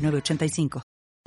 906985. 0.00 0.82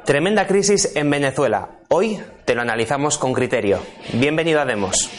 Tremenda 0.05 0.47
crisis 0.47 0.95
en 0.95 1.09
Venezuela. 1.09 1.79
Hoy 1.89 2.19
te 2.45 2.55
lo 2.55 2.61
analizamos 2.61 3.17
con 3.17 3.33
criterio. 3.33 3.79
Bienvenido 4.13 4.59
a 4.59 4.65
Demos. 4.65 5.09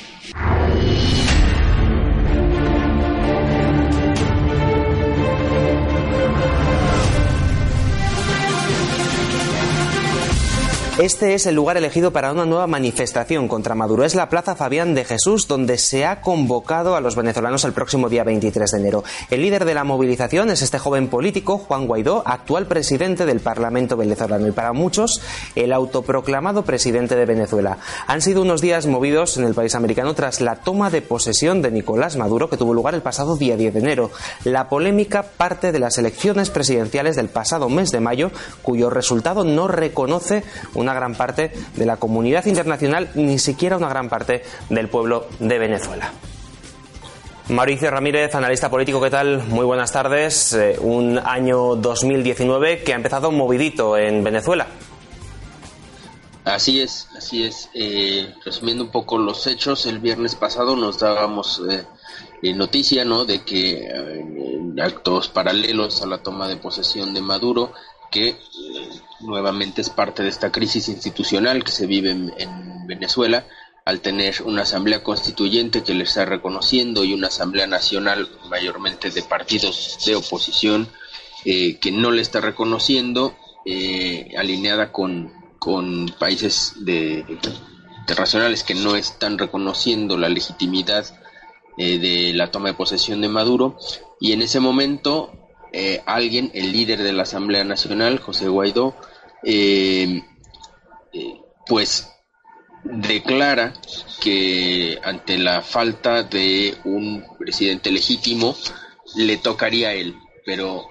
Este 11.01 11.35
es 11.35 11.47
el 11.47 11.57
lugar 11.57 11.77
elegido 11.77 12.13
para 12.13 12.31
una 12.31 12.47
nueva 12.47 12.69
manifestación 12.69 13.49
contra 13.49 13.75
Maduro. 13.75 14.05
Es 14.05 14.15
la 14.15 14.29
Plaza 14.29 14.55
Fabián 14.55 14.95
de 14.95 15.05
Jesús, 15.05 15.49
donde 15.49 15.77
se 15.77 16.07
ha 16.07 16.21
convocado 16.21 16.95
a 16.95 17.01
los 17.01 17.17
venezolanos 17.17 17.65
el 17.65 17.73
próximo 17.73 18.09
día 18.09 18.23
23 18.23 18.71
de 18.71 18.79
enero. 18.79 19.03
El 19.29 19.43
líder 19.43 19.65
de 19.65 19.75
la 19.75 19.83
movilización 19.83 20.51
es 20.51 20.63
este 20.63 20.79
joven 20.79 21.09
político, 21.09 21.59
Juan 21.59 21.89
Guaidó, 21.89 22.23
actual 22.25 22.69
presidente 22.69 23.27
del 23.27 23.41
Parlamento 23.41 23.97
venezolano 23.97 24.47
y 24.47 24.53
para 24.53 24.73
muchos 24.73 25.21
el 25.57 25.73
autoproclamado 25.73 26.63
presidente 26.65 27.17
de 27.17 27.27
Venezuela. 27.27 27.79
Han 28.07 28.23
sido 28.23 28.43
unos 28.43 28.61
días 28.61 28.87
movidos 28.87 29.37
en 29.37 29.47
el 29.47 29.55
país 29.55 29.75
americano 29.75 30.15
tras 30.15 30.41
la 30.41 30.55
toma 30.55 30.91
de 30.91 31.03
posesión 31.03 31.61
de 31.61 31.73
Nicolás 31.73 32.17
Maduro, 32.17 32.49
que 32.49 32.57
tuvo 32.57 32.73
lugar 32.73 32.95
el 32.95 33.03
pasado 33.03 33.37
día 33.37 33.57
10 33.57 33.75
de 33.75 33.81
enero. 33.81 34.11
La 34.45 34.69
polémica 34.69 35.25
parte 35.25 35.73
de 35.73 35.81
las 35.81 35.99
elecciones 35.99 36.51
presidenciales 36.51 37.17
del 37.17 37.31
pasado 37.31 37.69
mes 37.69 37.91
de 37.91 37.99
mayo, 37.99 38.31
cuyo 38.63 38.91
resultado 38.91 39.43
no 39.43 39.67
reconoce 39.67 40.45
una 40.85 40.95
gran 40.95 41.15
parte 41.15 41.51
de 41.75 41.87
la 41.87 41.97
comunidad 41.97 42.47
internacional, 42.47 43.11
ni 43.15 43.39
siquiera 43.39 43.77
una 43.77 43.89
gran 43.89 44.09
parte 44.09 44.45
del 44.69 44.89
pueblo 44.89 45.27
de 45.41 45.59
Venezuela. 45.59 46.13
Mauricio 47.49 47.91
Ramírez, 47.91 48.35
analista 48.35 48.71
político, 48.71 49.03
¿qué 49.03 49.11
tal? 49.11 49.43
Muy 49.49 49.67
buenas 49.67 49.93
tardes. 49.93 50.55
Eh, 50.55 50.77
un 50.81 51.19
año 51.19 51.77
2019 51.77 52.83
que 52.83 52.95
ha 52.95 52.97
empezado 52.97 53.31
movidito 53.31 53.99
en 53.99 54.25
Venezuela. 54.25 54.67
Así 56.45 56.81
es, 56.81 57.09
así 57.17 57.45
es. 57.45 57.69
Eh, 57.75 58.33
resumiendo 58.45 58.85
un 58.85 58.91
poco 58.91 59.19
los 59.19 59.47
hechos, 59.47 59.85
el 59.85 59.99
viernes 59.99 60.35
pasado 60.35 60.75
nos 60.75 61.01
dábamos 61.01 61.61
eh, 61.69 62.55
noticia 62.55 63.05
¿no? 63.05 63.27
de 63.27 63.43
que 63.45 63.89
actos 64.83 65.29
paralelos 65.29 66.03
a 66.03 66.07
la 66.07 66.23
toma 66.23 66.49
de 66.49 66.57
posesión 66.57 67.13
de 67.13 67.21
Maduro, 67.21 67.73
que 68.15 68.37
nuevamente 69.21 69.81
es 69.81 69.91
parte 69.91 70.23
de 70.23 70.29
esta 70.29 70.53
crisis 70.53 70.89
institucional 70.89 71.65
que 71.65 71.73
se 71.73 71.87
vive 71.87 72.13
en, 72.13 72.33
Venezuela 72.87 73.47
al 73.87 74.01
tener 74.01 74.43
una 74.45 74.63
asamblea 74.63 75.03
constituyente 75.03 75.83
que 75.83 75.95
le 75.95 76.05
está 76.05 76.27
reconociendo 76.27 77.03
y 77.03 77.15
una 77.15 77.29
asamblea 77.29 77.67
nacional 77.67 78.29
mayormente 78.51 79.11
de 79.11 79.23
partidos 79.23 79.99
de 80.05 80.17
oposición 80.17 80.87
eh, 81.47 81.79
que 81.79 81.91
no 81.91 82.11
le 82.11 82.21
está 82.21 82.43
reconociendo, 82.43 83.35
eh, 83.65 84.35
alineada 84.37 84.93
con, 84.93 85.33
con 85.59 86.15
países 86.19 86.75
de, 86.81 87.25
internacionales 88.01 88.65
que 88.65 88.75
no 88.75 88.97
están 88.97 89.39
reconociendo 89.39 90.19
la 90.19 90.29
legitimidad 90.29 91.07
eh, 91.79 91.99
de 91.99 92.35
la 92.35 92.51
toma 92.51 92.69
de 92.69 92.75
posesión 92.75 93.23
de 93.23 93.31
Maduro. 93.31 93.79
Y 94.21 94.33
en 94.33 94.43
ese 94.43 94.61
momento 94.61 95.44
alguien, 96.07 96.51
el 96.55 96.73
líder 96.73 97.03
de 97.03 97.13
la 97.13 97.25
Asamblea 97.25 97.65
Nacional, 97.65 98.19
José 98.19 98.49
Guaidó, 98.49 98.95
eh, 99.45 100.23
eh, 101.13 101.41
pues 101.67 102.11
declara 102.83 103.75
que 104.21 104.99
ante 105.03 105.39
la 105.39 105.63
falta 105.63 106.23
de 106.23 106.77
un 106.85 107.25
presidente 107.39 107.91
legítimo 107.91 108.57
le 109.17 109.37
tocaría 109.37 109.89
a 109.89 109.95
él, 109.95 110.17
pero 110.47 110.87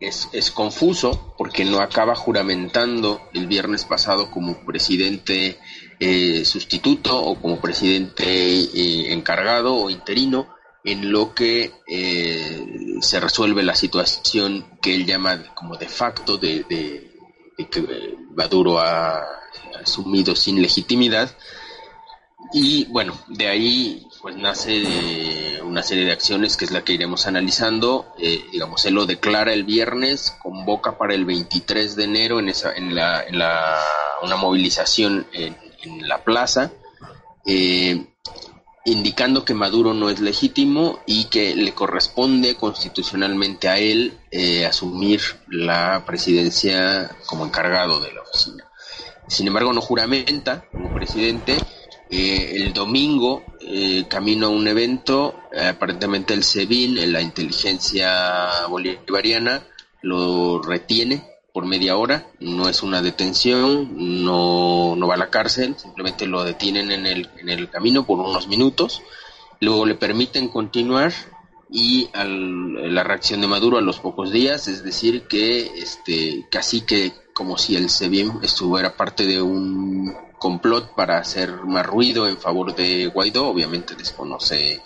es, 0.00 0.28
es, 0.32 0.50
confuso 0.50 1.34
porque 1.38 1.64
no 1.64 1.80
acaba 1.80 2.14
juramentando 2.14 3.20
el 3.32 3.46
viernes 3.46 3.84
pasado 3.84 4.30
como 4.30 4.64
presidente 4.64 5.58
eh, 6.00 6.44
sustituto 6.44 7.18
o 7.18 7.40
como 7.40 7.60
presidente 7.60 9.12
encargado 9.12 9.74
o 9.74 9.90
interino 9.90 10.55
en 10.86 11.10
lo 11.12 11.34
que 11.34 11.72
se 13.00 13.20
resuelve 13.20 13.62
la 13.62 13.74
situación 13.74 14.64
que 14.80 14.94
él 14.94 15.04
llama 15.04 15.52
como 15.54 15.76
de 15.76 15.88
facto 15.88 16.38
de, 16.38 16.64
que 17.56 18.16
Maduro 18.34 18.78
ha 18.78 19.22
asumido 19.82 20.34
sin 20.36 20.62
legitimidad. 20.62 21.30
Y 22.52 22.84
bueno, 22.86 23.18
de 23.26 23.48
ahí 23.48 24.06
pues 24.22 24.36
nace 24.36 25.60
una 25.62 25.82
serie 25.82 26.04
de 26.04 26.12
acciones 26.12 26.56
que 26.56 26.64
es 26.64 26.70
la 26.70 26.84
que 26.84 26.92
iremos 26.92 27.26
analizando. 27.26 28.12
Eh, 28.18 28.44
digamos, 28.52 28.84
él 28.84 28.94
lo 28.94 29.06
declara 29.06 29.52
el 29.52 29.64
viernes, 29.64 30.36
convoca 30.42 30.96
para 30.96 31.14
el 31.14 31.24
23 31.24 31.96
de 31.96 32.04
enero 32.04 32.38
en, 32.38 32.48
esa, 32.48 32.72
en, 32.74 32.94
la, 32.94 33.24
en 33.24 33.38
la, 33.38 33.80
una 34.22 34.36
movilización 34.36 35.26
en, 35.32 35.56
la 36.08 36.24
plaza. 36.24 36.72
Eh, 37.44 38.06
indicando 38.86 39.44
que 39.44 39.52
Maduro 39.52 39.94
no 39.94 40.08
es 40.10 40.20
legítimo 40.20 41.00
y 41.06 41.24
que 41.24 41.56
le 41.56 41.72
corresponde 41.72 42.54
constitucionalmente 42.54 43.68
a 43.68 43.78
él 43.78 44.14
eh, 44.30 44.64
asumir 44.64 45.20
la 45.48 46.04
presidencia 46.06 47.10
como 47.26 47.44
encargado 47.44 48.00
de 48.00 48.12
la 48.12 48.22
oficina. 48.22 48.64
Sin 49.26 49.48
embargo, 49.48 49.72
no 49.72 49.80
juramenta 49.80 50.66
como 50.70 50.94
presidente. 50.94 51.56
Eh, 52.08 52.52
el 52.54 52.72
domingo, 52.72 53.42
eh, 53.60 54.04
camino 54.08 54.46
a 54.46 54.50
un 54.50 54.68
evento, 54.68 55.34
aparentemente 55.52 56.32
el 56.32 56.44
SEBIN, 56.44 57.12
la 57.12 57.20
inteligencia 57.20 58.66
bolivariana, 58.68 59.66
lo 60.02 60.62
retiene 60.62 61.35
por 61.56 61.64
media 61.64 61.96
hora, 61.96 62.26
no 62.38 62.68
es 62.68 62.82
una 62.82 63.00
detención, 63.00 64.22
no, 64.22 64.94
no 64.94 65.06
va 65.06 65.14
a 65.14 65.16
la 65.16 65.30
cárcel, 65.30 65.74
simplemente 65.78 66.26
lo 66.26 66.44
detienen 66.44 66.92
en 66.92 67.06
el, 67.06 67.30
en 67.38 67.48
el 67.48 67.70
camino 67.70 68.04
por 68.04 68.18
unos 68.18 68.46
minutos, 68.46 69.00
luego 69.60 69.86
le 69.86 69.94
permiten 69.94 70.48
continuar 70.48 71.14
y 71.70 72.10
al, 72.12 72.94
la 72.94 73.02
reacción 73.04 73.40
de 73.40 73.46
Maduro 73.46 73.78
a 73.78 73.80
los 73.80 74.00
pocos 74.00 74.32
días, 74.32 74.68
es 74.68 74.84
decir, 74.84 75.22
que 75.28 75.78
este, 75.78 76.46
casi 76.50 76.82
que 76.82 77.14
como 77.32 77.56
si 77.56 77.74
el 77.74 77.88
SEBIN 77.88 78.40
estuviera 78.42 78.94
parte 78.94 79.24
de 79.24 79.40
un 79.40 80.14
complot 80.38 80.94
para 80.94 81.16
hacer 81.16 81.64
más 81.64 81.86
ruido 81.86 82.28
en 82.28 82.36
favor 82.36 82.76
de 82.76 83.06
Guaidó, 83.06 83.46
obviamente 83.46 83.94
desconoce, 83.94 84.82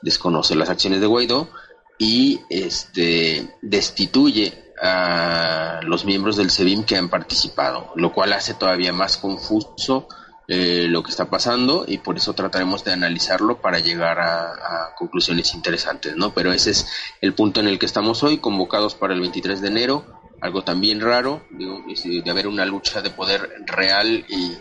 desconoce 0.00 0.56
las 0.56 0.70
acciones 0.70 1.02
de 1.02 1.06
Guaidó 1.06 1.50
y 1.98 2.40
este, 2.48 3.56
destituye 3.60 4.67
a 4.82 5.80
los 5.82 6.04
miembros 6.04 6.36
del 6.36 6.50
SEBIM 6.50 6.84
que 6.84 6.96
han 6.96 7.08
participado, 7.08 7.92
lo 7.96 8.12
cual 8.12 8.32
hace 8.32 8.54
todavía 8.54 8.92
más 8.92 9.16
confuso 9.16 10.08
eh, 10.50 10.86
lo 10.88 11.02
que 11.02 11.10
está 11.10 11.28
pasando 11.28 11.84
y 11.86 11.98
por 11.98 12.16
eso 12.16 12.32
trataremos 12.32 12.82
de 12.82 12.92
analizarlo 12.92 13.60
para 13.60 13.80
llegar 13.80 14.18
a, 14.18 14.94
conclusiones 14.96 15.54
interesantes, 15.54 16.16
¿no? 16.16 16.32
Pero 16.32 16.52
ese 16.52 16.70
es 16.70 16.88
el 17.20 17.34
punto 17.34 17.60
en 17.60 17.68
el 17.68 17.78
que 17.78 17.86
estamos 17.86 18.22
hoy, 18.22 18.38
convocados 18.38 18.94
para 18.94 19.14
el 19.14 19.20
23 19.20 19.60
de 19.60 19.68
enero, 19.68 20.06
algo 20.40 20.64
también 20.64 21.00
raro, 21.00 21.42
de 21.50 22.30
haber 22.30 22.48
una 22.48 22.64
lucha 22.64 23.02
de 23.02 23.10
poder 23.10 23.62
real 23.66 24.24
y, 24.28 24.56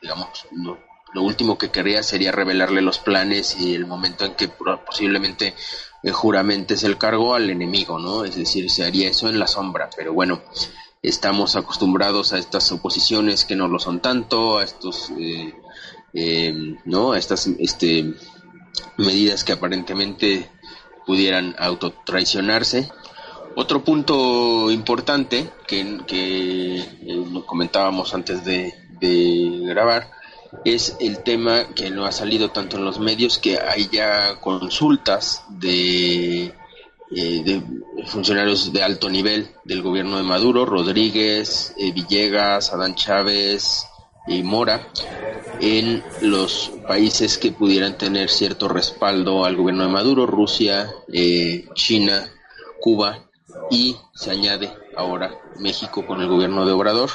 digamos, 0.00 0.46
lo 1.12 1.22
último 1.22 1.58
que 1.58 1.70
querría 1.70 2.02
sería 2.02 2.32
revelarle 2.32 2.82
los 2.82 2.98
planes 2.98 3.56
y 3.60 3.74
el 3.74 3.86
momento 3.86 4.24
en 4.24 4.34
que 4.34 4.48
posiblemente 4.48 5.54
eh, 6.02 6.12
juramentes 6.12 6.84
el 6.84 6.96
cargo 6.96 7.34
al 7.34 7.50
enemigo, 7.50 7.98
¿no? 7.98 8.24
Es 8.24 8.36
decir, 8.36 8.70
se 8.70 8.84
haría 8.84 9.08
eso 9.08 9.28
en 9.28 9.38
la 9.38 9.46
sombra, 9.46 9.90
pero 9.96 10.12
bueno, 10.12 10.42
estamos 11.02 11.56
acostumbrados 11.56 12.32
a 12.32 12.38
estas 12.38 12.70
oposiciones 12.72 13.44
que 13.44 13.56
no 13.56 13.68
lo 13.68 13.78
son 13.78 14.00
tanto, 14.00 14.58
a 14.58 14.64
estos, 14.64 15.10
eh, 15.18 15.54
eh, 16.14 16.76
¿no? 16.84 17.12
A 17.12 17.18
estas 17.18 17.48
este, 17.58 18.14
medidas 18.96 19.42
que 19.42 19.52
aparentemente 19.52 20.50
pudieran 21.06 21.56
autotraicionarse. 21.58 22.90
Otro 23.56 23.82
punto 23.82 24.70
importante 24.70 25.50
que, 25.66 25.98
que 26.06 26.84
comentábamos 27.44 28.14
antes 28.14 28.44
de, 28.44 28.72
de 29.00 29.62
grabar 29.64 30.17
es 30.64 30.96
el 31.00 31.22
tema 31.22 31.74
que 31.74 31.90
no 31.90 32.04
ha 32.04 32.12
salido 32.12 32.50
tanto 32.50 32.76
en 32.76 32.84
los 32.84 32.98
medios, 32.98 33.38
que 33.38 33.58
hay 33.58 33.88
ya 33.90 34.40
consultas 34.40 35.44
de 35.48 36.52
eh, 37.10 37.62
funcionarios 38.06 38.72
de 38.72 38.82
alto 38.82 39.08
nivel 39.08 39.48
del 39.64 39.82
gobierno 39.82 40.18
de 40.18 40.22
Maduro, 40.24 40.66
Rodríguez, 40.66 41.74
eh, 41.78 41.92
Villegas, 41.92 42.72
Adán 42.72 42.94
Chávez 42.94 43.86
y 44.26 44.42
Mora, 44.42 44.88
en 45.60 46.02
los 46.20 46.70
países 46.86 47.38
que 47.38 47.52
pudieran 47.52 47.96
tener 47.96 48.28
cierto 48.28 48.68
respaldo 48.68 49.44
al 49.44 49.56
gobierno 49.56 49.84
de 49.84 49.90
Maduro, 49.90 50.26
Rusia, 50.26 50.92
eh, 51.12 51.66
China, 51.74 52.30
Cuba 52.80 53.24
y 53.70 53.96
se 54.14 54.30
añade 54.30 54.70
ahora 54.96 55.30
México 55.58 56.06
con 56.06 56.20
el 56.20 56.28
gobierno 56.28 56.66
de 56.66 56.72
Obrador. 56.72 57.10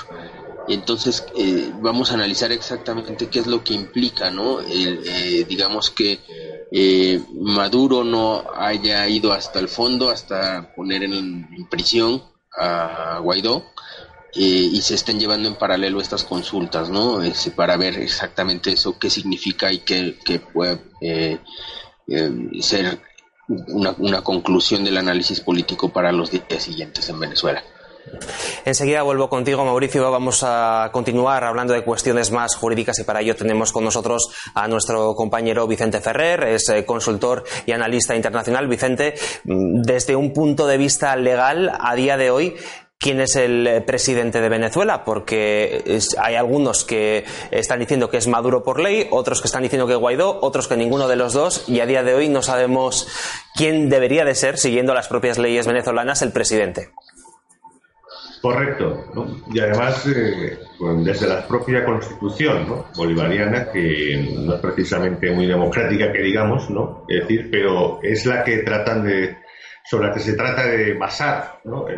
Entonces 0.68 1.26
vamos 1.82 2.12
a 2.12 2.14
analizar 2.14 2.52
exactamente 2.52 3.28
qué 3.28 3.40
es 3.40 3.48
lo 3.48 3.64
que 3.64 3.74
implica, 3.74 4.30
¿no? 4.32 4.60
digamos 4.60 5.90
que 5.90 6.20
eh, 6.76 7.22
Maduro 7.40 8.04
no 8.04 8.46
haya 8.56 9.08
ido 9.08 9.32
hasta 9.32 9.60
el 9.60 9.70
fondo, 9.70 10.10
hasta 10.10 10.74
poner 10.76 11.04
en, 11.04 11.48
prisión 11.70 12.24
a 12.58 13.20
Guaidó, 13.22 13.64
eh, 14.34 14.70
y 14.74 14.82
se 14.82 14.96
estén 14.96 15.20
llevando 15.20 15.48
en 15.48 15.54
paralelo 15.54 16.02
estas 16.02 16.24
consultas, 16.24 16.90
¿no? 16.90 17.22
Este, 17.22 17.52
para 17.52 17.78
ver 17.78 18.00
exactamente 18.00 18.72
eso, 18.72 18.98
qué 18.98 19.12
significa 19.12 19.72
y 19.72 19.80
qué, 19.80 20.40
puede 20.52 20.80
eh, 21.00 21.38
ser 22.62 23.00
una, 23.48 23.94
una 24.00 24.24
conclusión 24.24 24.84
del 24.84 24.98
análisis 24.98 25.42
político 25.42 25.90
para 25.90 26.12
los 26.12 26.32
días 26.32 26.64
siguientes 26.64 27.08
en 27.08 27.20
Venezuela. 27.20 27.64
Enseguida 28.66 29.02
vuelvo 29.04 29.30
contigo, 29.30 29.64
Mauricio. 29.66 30.10
Vamos 30.12 30.44
a 30.44 30.90
continuar 30.92 31.44
hablando 31.44 31.74
de 31.74 31.84
cuestiones 31.84 32.32
más 32.32 32.56
jurídicas 32.56 33.00
y 33.00 33.04
para 33.04 33.22
ello 33.22 33.36
tenemos 33.36 33.72
con 33.72 33.84
nosotros 33.84 34.30
a 34.54 34.68
nuestro 34.68 35.16
compañero 35.16 35.68
Vicente 35.68 36.02
Ferrer, 36.02 36.44
es 36.44 36.70
eh, 36.70 36.86
consultor 36.86 37.44
y 37.66 37.72
analista 37.72 38.16
internacional. 38.16 38.68
Vicente, 38.68 39.16
mm, 39.44 39.82
desde 39.82 40.16
un 40.16 40.34
punto 40.34 40.68
de 40.68 40.78
vista 40.78 41.16
legal, 41.16 41.72
a 41.80 41.96
día 41.96 42.18
de 42.18 42.32
hoy, 42.32 42.56
quién 43.04 43.20
es 43.20 43.36
el 43.36 43.68
eh, 43.68 43.82
presidente 43.82 44.40
de 44.40 44.48
Venezuela, 44.48 45.04
porque 45.04 45.84
hay 46.18 46.36
algunos 46.36 46.86
que 46.86 47.26
están 47.52 47.80
diciendo 47.80 48.10
que 48.10 48.18
es 48.18 48.28
Maduro 48.28 48.64
por 48.64 48.80
ley, 48.80 49.08
otros 49.12 49.42
que 49.42 49.48
están 49.48 49.64
diciendo 49.64 49.88
que 49.88 49.96
Guaidó, 49.96 50.40
otros 50.42 50.70
que 50.70 50.78
ninguno 50.78 51.10
de 51.10 51.18
los 51.18 51.34
dos, 51.34 51.66
y 51.68 51.82
a 51.82 51.86
día 51.86 52.02
de 52.04 52.16
hoy 52.16 52.30
no 52.30 52.42
sabemos 52.42 53.08
quién 53.56 53.90
debería 53.90 54.24
de 54.24 54.36
ser, 54.36 54.58
siguiendo 54.58 54.94
las 54.94 55.10
propias 55.10 55.38
leyes 55.38 55.68
venezolanas, 55.68 56.22
el 56.22 56.32
presidente. 56.32 56.92
Correcto, 58.44 59.06
y 59.54 59.60
además 59.62 60.06
eh, 60.06 60.60
desde 60.98 61.28
la 61.30 61.48
propia 61.48 61.86
constitución 61.86 62.84
bolivariana, 62.94 63.72
que 63.72 64.36
no 64.38 64.56
es 64.56 64.60
precisamente 64.60 65.32
muy 65.32 65.46
democrática 65.48 66.12
que 66.12 66.22
digamos, 66.22 66.70
¿no? 66.70 67.06
es 67.08 67.22
decir, 67.22 67.48
pero 67.50 68.02
es 68.04 68.26
la 68.26 68.44
que 68.44 68.58
tratan 68.58 69.06
de, 69.06 69.38
sobre 69.86 70.10
la 70.10 70.14
que 70.14 70.20
se 70.20 70.34
trata 70.34 70.66
de 70.66 70.94
basar 70.94 71.62
¿no? 71.64 71.86
y 71.90 71.96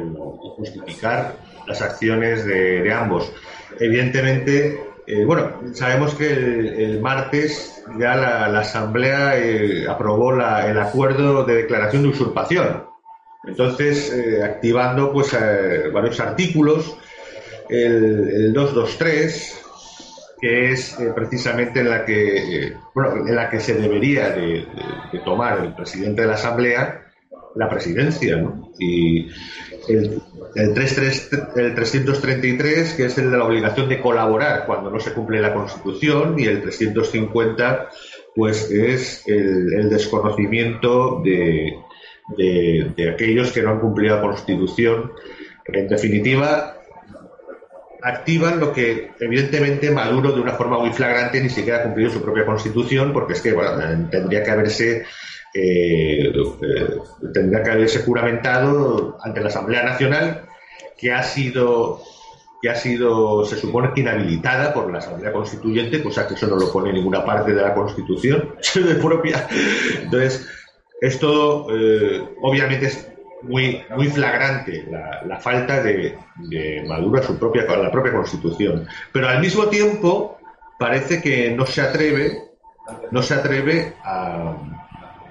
justificar 0.55 1.33
las 1.65 1.81
acciones 1.81 2.45
de, 2.45 2.93
ambos. 2.93 3.33
Evidentemente, 3.79 4.79
eh, 5.07 5.25
bueno, 5.25 5.73
sabemos 5.73 6.13
que 6.13 6.31
el, 6.31 7.01
martes 7.01 7.83
ya 7.97 8.15
la, 8.17 8.59
Asamblea 8.59 9.35
eh, 9.39 9.87
aprobó 9.89 10.31
el 10.31 10.77
acuerdo 10.77 11.43
de 11.43 11.55
declaración 11.55 12.03
de 12.03 12.09
usurpación 12.09 12.94
entonces, 13.47 14.11
eh, 14.11 14.43
activando 14.43 15.11
pues 15.11 15.33
eh, 15.33 15.89
varios 15.93 16.19
artículos, 16.19 16.95
el, 17.69 18.51
223, 18.53 19.63
que 20.39 20.71
es 20.71 20.99
eh, 20.99 21.11
precisamente 21.15 21.81
en 21.81 21.89
la 21.89 22.05
que, 22.05 22.73
bueno, 22.93 23.27
en 23.27 23.35
la 23.35 23.49
que 23.49 23.59
se 23.59 23.73
debería 23.75 24.29
de, 24.29 24.67
tomar 25.23 25.63
el 25.63 25.73
presidente 25.73 26.23
de 26.23 26.27
la 26.27 26.33
Asamblea 26.35 27.01
la 27.55 27.69
presidencia, 27.69 28.35
¿no? 28.35 28.69
Y 28.77 29.29
el, 29.87 30.21
el, 30.55 30.73
333, 30.73 32.93
que 32.95 33.05
es 33.05 33.17
el 33.17 33.31
de 33.31 33.37
la 33.37 33.45
obligación 33.45 33.87
de 33.87 34.01
colaborar 34.01 34.65
cuando 34.65 34.91
no 34.91 34.99
se 34.99 35.13
cumple 35.13 35.39
la 35.39 35.53
Constitución, 35.53 36.37
y 36.37 36.47
el 36.47 36.61
350, 36.61 37.87
pues 38.35 38.69
es 38.69 39.23
el 39.25 39.89
desconocimiento 39.89 41.21
de, 41.23 41.77
de, 42.27 43.11
aquellos 43.13 43.51
que 43.51 43.61
no 43.61 43.71
han 43.71 43.79
cumplido 43.79 44.15
la 44.15 44.21
Constitución. 44.21 45.11
En 45.65 45.87
definitiva, 45.87 46.75
activan 48.05 48.59
lo 48.59 48.71
que 48.71 49.11
evidentemente 49.19 49.89
Maduro 49.89 50.31
de 50.31 50.41
una 50.41 50.53
forma 50.53 50.77
muy 50.77 50.91
flagrante 50.91 51.41
ni 51.41 51.49
siquiera 51.49 51.79
ha 51.79 51.83
cumplido 51.83 52.11
su 52.11 52.21
propia 52.21 52.45
constitución 52.45 53.11
porque 53.11 53.33
es 53.33 53.41
que 53.41 53.55
tendría 54.11 54.43
que 54.43 54.51
haberse 54.51 55.05
eh, 55.55 56.31
tendría 57.33 57.63
que 57.63 57.71
haberse 57.71 58.03
juramentado 58.03 59.17
ante 59.23 59.41
la 59.41 59.47
Asamblea 59.47 59.81
Nacional 59.81 60.43
que 60.95 61.11
ha 61.13 61.23
sido 61.23 61.99
que 62.61 62.69
ha 62.69 62.75
sido 62.75 63.43
se 63.43 63.57
supone 63.57 63.91
que 63.91 64.01
inhabilitada 64.01 64.71
por 64.71 64.91
la 64.91 64.99
Asamblea 64.99 65.33
Constituyente 65.33 66.03
cosa 66.03 66.27
que 66.27 66.35
eso 66.35 66.45
no 66.45 66.57
lo 66.57 66.71
pone 66.71 66.93
ninguna 66.93 67.25
parte 67.25 67.55
de 67.55 67.61
la 67.63 67.73
Constitución 67.73 68.53
propia 69.01 69.47
entonces 70.03 70.47
esto 71.05 71.67
eh, 71.69 72.23
obviamente 72.41 72.87
es 72.87 73.11
muy, 73.43 73.83
muy 73.95 74.07
flagrante 74.07 74.85
la, 74.89 75.39
falta 75.39 75.81
de, 75.81 76.17
Maduro 76.87 77.19
a 77.19 77.23
su 77.23 77.37
propia, 77.37 77.63
la 77.63 77.91
propia 77.91 78.11
constitución. 78.11 78.87
Pero 79.11 79.27
al 79.27 79.39
mismo 79.39 79.67
tiempo 79.67 80.37
parece 80.79 81.21
que 81.21 81.51
no 81.51 81.65
se 81.65 81.81
atreve, 81.81 82.41
no 83.11 83.21
se 83.21 83.33
atreve 83.33 83.93
a 84.03 84.55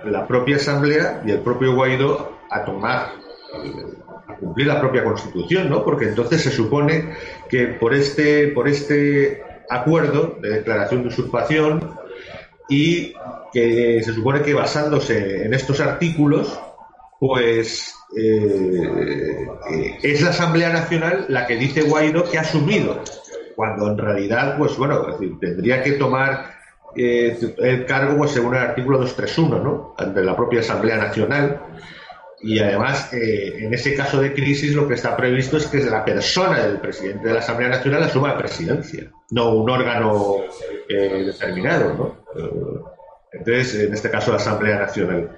la 0.05 0.27
propia 0.27 0.57
Asamblea 0.57 1.23
y 1.27 1.31
el 1.33 1.41
propio 1.41 1.75
Guaidó 1.75 2.39
a 2.51 2.65
tomar 2.65 3.13
a 4.27 4.37
cumplir 4.37 4.67
la 4.67 4.81
propia 4.81 5.05
constitución, 5.05 5.69
¿no? 5.69 5.85
Porque 5.85 6.07
entonces 6.07 6.43
se 6.43 6.51
supone 6.51 7.15
que 7.49 7.67
por 7.67 7.95
este, 7.95 8.49
por 8.49 8.69
este 8.69 9.43
acuerdo 9.71 10.39
de 10.41 10.51
declaración 10.51 11.03
de 11.03 11.09
usurpación 11.09 11.95
y 12.69 13.13
que 13.53 14.03
se 14.03 14.13
supone 14.13 14.43
que 14.43 14.55
basándose 14.55 15.45
en 15.45 15.55
estos 15.55 15.81
artículos, 15.81 16.59
pues 17.21 17.95
eh, 18.17 19.47
es 20.03 20.23
la 20.23 20.31
Asamblea 20.31 20.71
Nacional 20.71 21.27
la 21.29 21.47
que 21.47 21.57
dice 21.57 21.83
Guaidó 21.83 22.25
que 22.25 22.39
ha 22.39 22.43
asumido, 22.43 23.03
cuando 23.57 23.91
en 23.91 23.99
realidad, 23.99 24.57
pues 24.59 24.77
bueno, 24.77 25.07
tendría 25.41 25.83
que 25.83 25.93
tomar 25.93 26.55
eh, 26.97 27.37
el 27.59 27.87
cargo 27.87 28.17
pues, 28.19 28.33
según 28.33 28.55
el 28.55 28.63
artículo 28.63 28.99
231, 28.99 29.63
¿no? 29.63 29.95
Ante 29.99 30.23
la 30.23 30.37
propia 30.37 30.61
Asamblea 30.61 30.97
Nacional. 30.97 31.61
Y 32.41 32.59
además, 32.59 33.11
eh, 33.15 33.55
en 33.59 33.73
ese 33.73 33.95
caso 33.95 34.21
de 34.21 34.35
crisis, 34.35 34.75
lo 34.75 34.87
que 34.87 34.95
está 34.95 35.17
previsto 35.17 35.57
es 35.57 35.67
que 35.67 35.79
la 35.79 36.05
persona 36.05 36.67
del 36.67 36.79
presidente 36.79 37.29
de 37.29 37.35
la 37.35 37.41
Asamblea 37.41 37.71
Nacional 37.71 38.03
asuma 38.03 38.29
la 38.29 38.39
presidencia, 38.39 39.11
no 39.31 39.55
un 39.55 39.71
órgano 39.71 40.43
determinado, 40.89 41.95
¿no? 41.95 42.95
Entonces, 43.33 43.75
en 43.87 43.93
este 43.93 44.11
caso, 44.11 44.31
la 44.31 44.37
Asamblea 44.37 44.79
Nacional. 44.79 45.31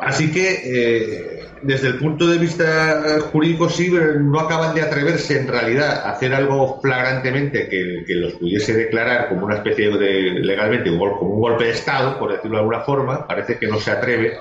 Así 0.00 0.30
que, 0.30 0.60
eh, 0.64 1.44
desde 1.62 1.88
el 1.88 1.98
punto 1.98 2.26
de 2.26 2.38
vista 2.38 3.20
jurídico, 3.32 3.68
sí, 3.68 3.90
no 3.90 4.40
acaban 4.40 4.74
de 4.74 4.82
atreverse 4.82 5.40
en 5.40 5.48
realidad 5.48 6.02
a 6.04 6.12
hacer 6.12 6.32
algo 6.34 6.80
flagrantemente 6.80 7.68
que, 7.68 8.14
los 8.14 8.34
pudiese 8.34 8.74
declarar 8.74 9.28
como 9.28 9.46
una 9.46 9.56
especie 9.56 9.90
de, 9.90 10.40
legalmente, 10.40 10.90
como 10.90 11.34
un 11.34 11.40
golpe 11.40 11.64
de 11.64 11.70
Estado, 11.70 12.18
por 12.18 12.32
decirlo 12.32 12.56
de 12.56 12.60
alguna 12.60 12.80
forma. 12.80 13.26
Parece 13.26 13.58
que 13.58 13.66
no 13.66 13.80
se 13.80 13.90
atreve, 13.90 14.38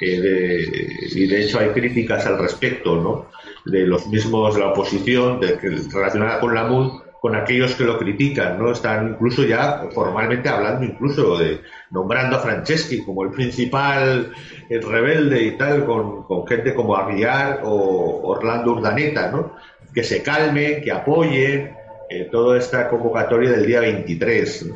y 0.00 1.26
de 1.26 1.42
hecho 1.42 1.58
hay 1.58 1.70
críticas 1.70 2.24
al 2.26 2.38
respecto, 2.38 2.96
¿no? 2.96 3.30
De 3.70 3.86
los 3.86 4.06
mismos 4.06 4.58
la 4.58 4.68
oposición, 4.68 5.40
de, 5.40 5.58
relacionada 5.92 6.40
con 6.40 6.54
la 6.54 6.64
MUD, 6.64 7.02
con 7.20 7.36
aquellos 7.36 7.74
que 7.74 7.84
lo 7.84 7.98
critican, 7.98 8.58
¿no? 8.58 8.72
Están 8.72 9.10
incluso 9.10 9.44
ya 9.44 9.88
formalmente 9.92 10.48
hablando 10.48 10.84
incluso 10.84 11.38
de 11.38 11.60
nombrando 11.90 12.36
a 12.36 12.40
Franceschi 12.40 13.02
como 13.04 13.24
el 13.24 13.30
principal 13.30 14.32
el 14.70 14.82
rebelde 14.82 15.42
y 15.42 15.50
tal, 15.58 15.84
con, 15.84 16.46
gente 16.46 16.74
como 16.74 16.96
Aguiar 16.96 17.60
o 17.64 18.22
Orlando 18.24 18.72
Urdaneta, 18.72 19.30
¿no? 19.30 19.52
Que 19.92 20.02
se 20.02 20.22
calme, 20.22 20.80
que 20.80 20.92
apoye 20.92 21.74
eh, 22.08 22.28
toda 22.30 22.56
esta 22.56 22.88
convocatoria 22.88 23.50
del 23.50 23.66
día 23.66 23.80
23. 23.80 24.70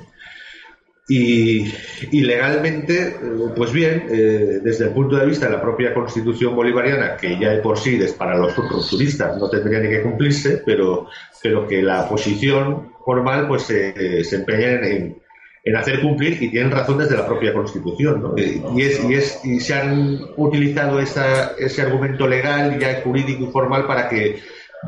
Y, 1.07 1.71
legalmente, 2.13 3.09
eh, 3.09 3.15
pues 3.55 3.73
bien, 3.73 4.07
eh, 4.11 4.61
desde 4.63 4.87
el 4.87 4.91
punto 4.93 5.17
de 5.17 5.27
vista 5.27 5.47
de 5.47 5.53
la 5.53 5.61
propia 5.61 5.93
constitución 5.93 6.57
bolivariana, 6.57 7.17
que 7.19 7.39
ya 7.39 7.51
de 7.51 7.59
por 7.61 7.79
sí 7.79 8.01
para 8.17 8.39
los 8.39 8.57
rupturistas 8.57 9.37
no 9.37 9.51
tendría 9.51 9.81
ni 9.81 9.91
que 9.91 10.03
cumplirse, 10.03 10.63
pero, 10.65 11.09
pero 11.43 11.69
que 11.69 11.83
la 11.83 12.09
posición 12.09 12.95
formal 13.05 13.47
pues 13.49 13.65
se 13.65 14.35
empeña 14.35 14.87
en, 14.87 15.19
en, 15.63 15.77
hacer 15.77 16.01
cumplir 16.01 16.43
y 16.43 16.49
tienen 16.49 16.71
razón 16.71 16.97
desde 16.97 17.17
la 17.17 17.27
propia 17.27 17.53
constitución. 17.53 18.33
Y, 18.39 18.81
es, 18.81 19.05
y, 19.05 19.13
es, 19.13 19.45
y 19.45 19.61
se 19.61 19.75
han 19.75 20.21
utilizado 20.39 21.01
esa, 21.01 21.53
ese 21.59 21.83
argumento 21.83 22.27
legal, 22.27 22.79
ya 22.79 23.03
jurídico 23.03 23.45
y 23.45 23.53
formal, 23.53 23.87
para 23.87 24.09
que 24.09 24.41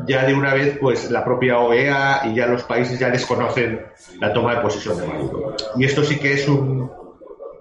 ya 0.05 0.25
de 0.25 0.33
una 0.33 0.53
vez 0.53 0.77
pues 0.79 1.09
la 1.09 1.23
propia 1.23 1.59
OEA 1.59 2.23
y 2.25 2.35
ya 2.35 2.47
los 2.47 2.63
países 2.63 2.99
ya 2.99 3.09
desconocen 3.09 3.81
la 4.19 4.33
toma 4.33 4.55
de 4.55 4.61
posesión 4.61 4.99
de 4.99 5.07
Maduro. 5.07 5.55
Y 5.77 5.85
esto 5.85 6.03
sí 6.03 6.19
que 6.19 6.33
es 6.33 6.47
un 6.47 6.89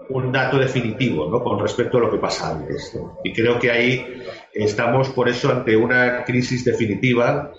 un 0.08 0.32
dato 0.32 0.58
definitivo 0.58 1.28
¿no? 1.28 1.42
con 1.42 1.58
respecto 1.58 1.98
a 1.98 2.00
lo 2.00 2.10
que 2.10 2.18
pasa 2.18 2.50
antes. 2.50 2.96
Y 3.24 3.32
creo 3.32 3.58
que 3.58 3.70
ahí 3.70 4.22
estamos 4.52 5.08
por 5.10 5.28
eso 5.28 5.50
ante 5.50 5.76
una 5.76 6.24
crisis 6.24 6.64
definitiva 6.64 7.52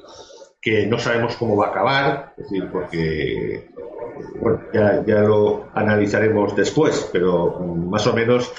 que 0.62 0.86
no 0.88 1.00
sabemos 1.00 1.36
cómo 1.36 1.55
va 1.55 1.67
a 1.67 1.69
acabar, 1.69 2.34
es 2.38 2.43
decir, 2.43 2.69
porque 2.72 3.69
bueno, 4.39 4.62
ya, 4.74 5.03
ya 5.05 5.22
lo 5.22 5.69
analizaremos 5.74 6.55
después, 6.55 7.10
pero 7.12 7.60
más 7.60 8.05
o 8.07 8.13
menos 8.13 8.51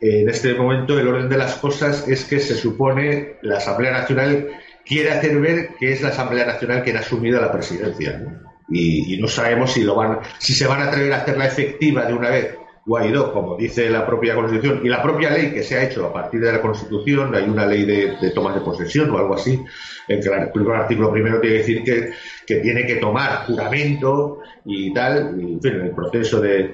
en 0.00 0.28
este 0.28 0.54
momento 0.54 0.98
el 0.98 1.08
orden 1.08 1.28
de 1.28 1.38
las 1.38 1.54
cosas 1.56 2.08
es 2.08 2.24
que 2.24 2.40
se 2.40 2.54
supone 2.54 3.36
la 3.42 3.58
Asamblea 3.58 3.92
Nacional 3.92 4.48
quiere 4.84 5.10
hacer 5.10 5.40
ver 5.40 5.70
que 5.78 5.92
es 5.92 6.02
la 6.02 6.08
Asamblea 6.08 6.46
Nacional 6.46 6.82
quien 6.82 6.96
ha 6.96 7.00
asumido 7.00 7.40
la 7.40 7.52
presidencia. 7.52 8.22
Y, 8.68 9.14
y, 9.14 9.20
no 9.20 9.28
sabemos 9.28 9.72
si 9.72 9.82
lo 9.82 9.94
van, 9.94 10.20
si 10.38 10.54
se 10.54 10.66
van 10.66 10.80
a 10.80 10.88
atrever 10.88 11.12
a 11.12 11.18
hacerla 11.18 11.46
efectiva 11.46 12.06
de 12.06 12.14
una 12.14 12.30
vez 12.30 12.56
Guaidó, 12.86 13.32
como 13.32 13.56
dice 13.56 13.88
la 13.88 14.06
propia 14.06 14.34
Constitución, 14.34 14.80
y 14.84 14.88
la 14.88 15.02
propia 15.02 15.30
ley 15.30 15.52
que 15.52 15.62
se 15.62 15.76
ha 15.76 15.84
hecho 15.84 16.06
a 16.06 16.12
partir 16.12 16.40
de 16.40 16.52
la 16.52 16.60
Constitución, 16.60 17.34
hay 17.34 17.44
una 17.44 17.64
ley 17.64 17.84
de, 17.84 18.16
de 18.20 18.30
toma 18.30 18.54
de 18.54 18.60
posesión 18.60 19.10
o 19.10 19.18
algo 19.18 19.34
así, 19.34 19.62
en 20.08 20.20
que 20.20 20.28
el 20.28 20.34
artículo 20.34 21.10
primero 21.10 21.40
tiene 21.40 21.56
que 21.56 21.62
decir 21.62 21.84
que, 21.84 22.12
que 22.46 22.60
tiene 22.60 22.86
que 22.86 22.96
tomar 22.96 23.46
juramento 23.46 24.40
y 24.66 24.92
tal, 24.92 25.34
y 25.38 25.54
en 25.54 25.62
fin, 25.62 25.80
el 25.80 25.90
proceso 25.92 26.40
de, 26.40 26.72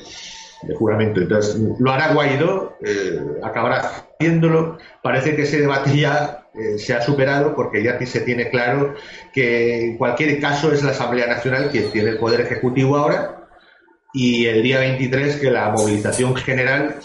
de 0.63 0.75
juramento. 0.75 1.21
Entonces, 1.21 1.61
lo 1.79 1.93
hará 1.93 2.13
Guaidó, 2.13 2.77
eh, 2.85 3.21
acabará 3.43 4.05
haciéndolo. 4.19 4.79
Parece 5.03 5.37
que 5.37 5.43
ese 5.43 5.61
debate 5.61 5.97
ya 5.97 6.40
eh, 6.55 6.79
se 6.79 6.95
ha 6.95 7.01
superado 7.01 7.55
porque 7.55 7.83
ya 7.83 7.99
se 8.05 8.21
tiene 8.23 8.51
claro 8.51 8.95
que 9.33 9.85
en 9.85 9.97
cualquier 9.97 10.41
caso 10.41 10.73
es 10.73 10.83
la 10.83 10.91
Asamblea 10.91 11.27
Nacional 11.27 11.71
quien 11.71 11.91
tiene 11.91 12.11
el 12.11 12.19
poder 12.19 12.41
ejecutivo 12.41 12.97
ahora 12.97 13.49
y 14.13 14.47
el 14.47 14.63
día 14.63 14.81
23 14.81 15.37
que 15.37 15.51
la 15.51 15.71
movilización 15.71 16.35
general 16.35 16.97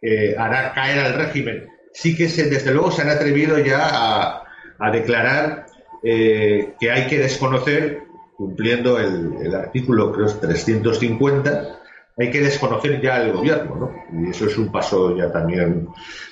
eh, 0.00 0.34
hará 0.36 0.72
caer 0.72 0.98
al 0.98 1.14
régimen. 1.14 1.68
Sí 1.92 2.16
que 2.16 2.28
se, 2.28 2.50
desde 2.50 2.72
luego 2.72 2.90
se 2.90 3.02
han 3.02 3.10
atrevido 3.10 3.58
ya 3.58 4.38
a, 4.80 4.90
declarar 4.90 5.66
eh, 6.02 6.74
que 6.80 6.90
hay 6.90 7.06
que 7.06 7.18
desconocer, 7.18 8.02
cumpliendo 8.36 8.98
el, 8.98 9.34
el 9.40 9.54
artículo 9.54 10.10
creo 10.10 10.26
350, 10.26 11.81
hay 12.18 12.30
que 12.30 12.40
desconocer 12.40 13.00
ya 13.00 13.22
el 13.22 13.32
gobierno, 13.32 13.76
¿no? 13.76 14.20
Y 14.20 14.30
eso 14.30 14.46
es 14.46 14.56
un 14.58 14.70
paso 14.70 15.16
ya 15.16 15.32
también 15.32 15.88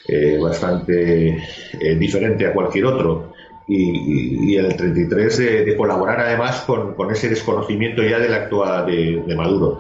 eh, 0.09 0.39
bastante 0.41 1.31
eh, 1.31 1.95
diferente 1.97 2.47
a 2.47 2.53
cualquier 2.53 2.87
otro. 2.87 3.33
Y, 3.67 4.53
y, 4.53 4.57
el 4.57 4.75
33 4.75 5.39
de, 5.39 5.65
de 5.65 5.77
colaborar 5.77 6.19
además 6.19 6.63
con, 6.63 6.97
ese 7.13 7.29
desconocimiento 7.29 8.03
ya 8.03 8.19
del 8.19 8.35
actual 8.35 8.87
de, 8.87 9.23
de 9.25 9.37
Maduro. 9.37 9.79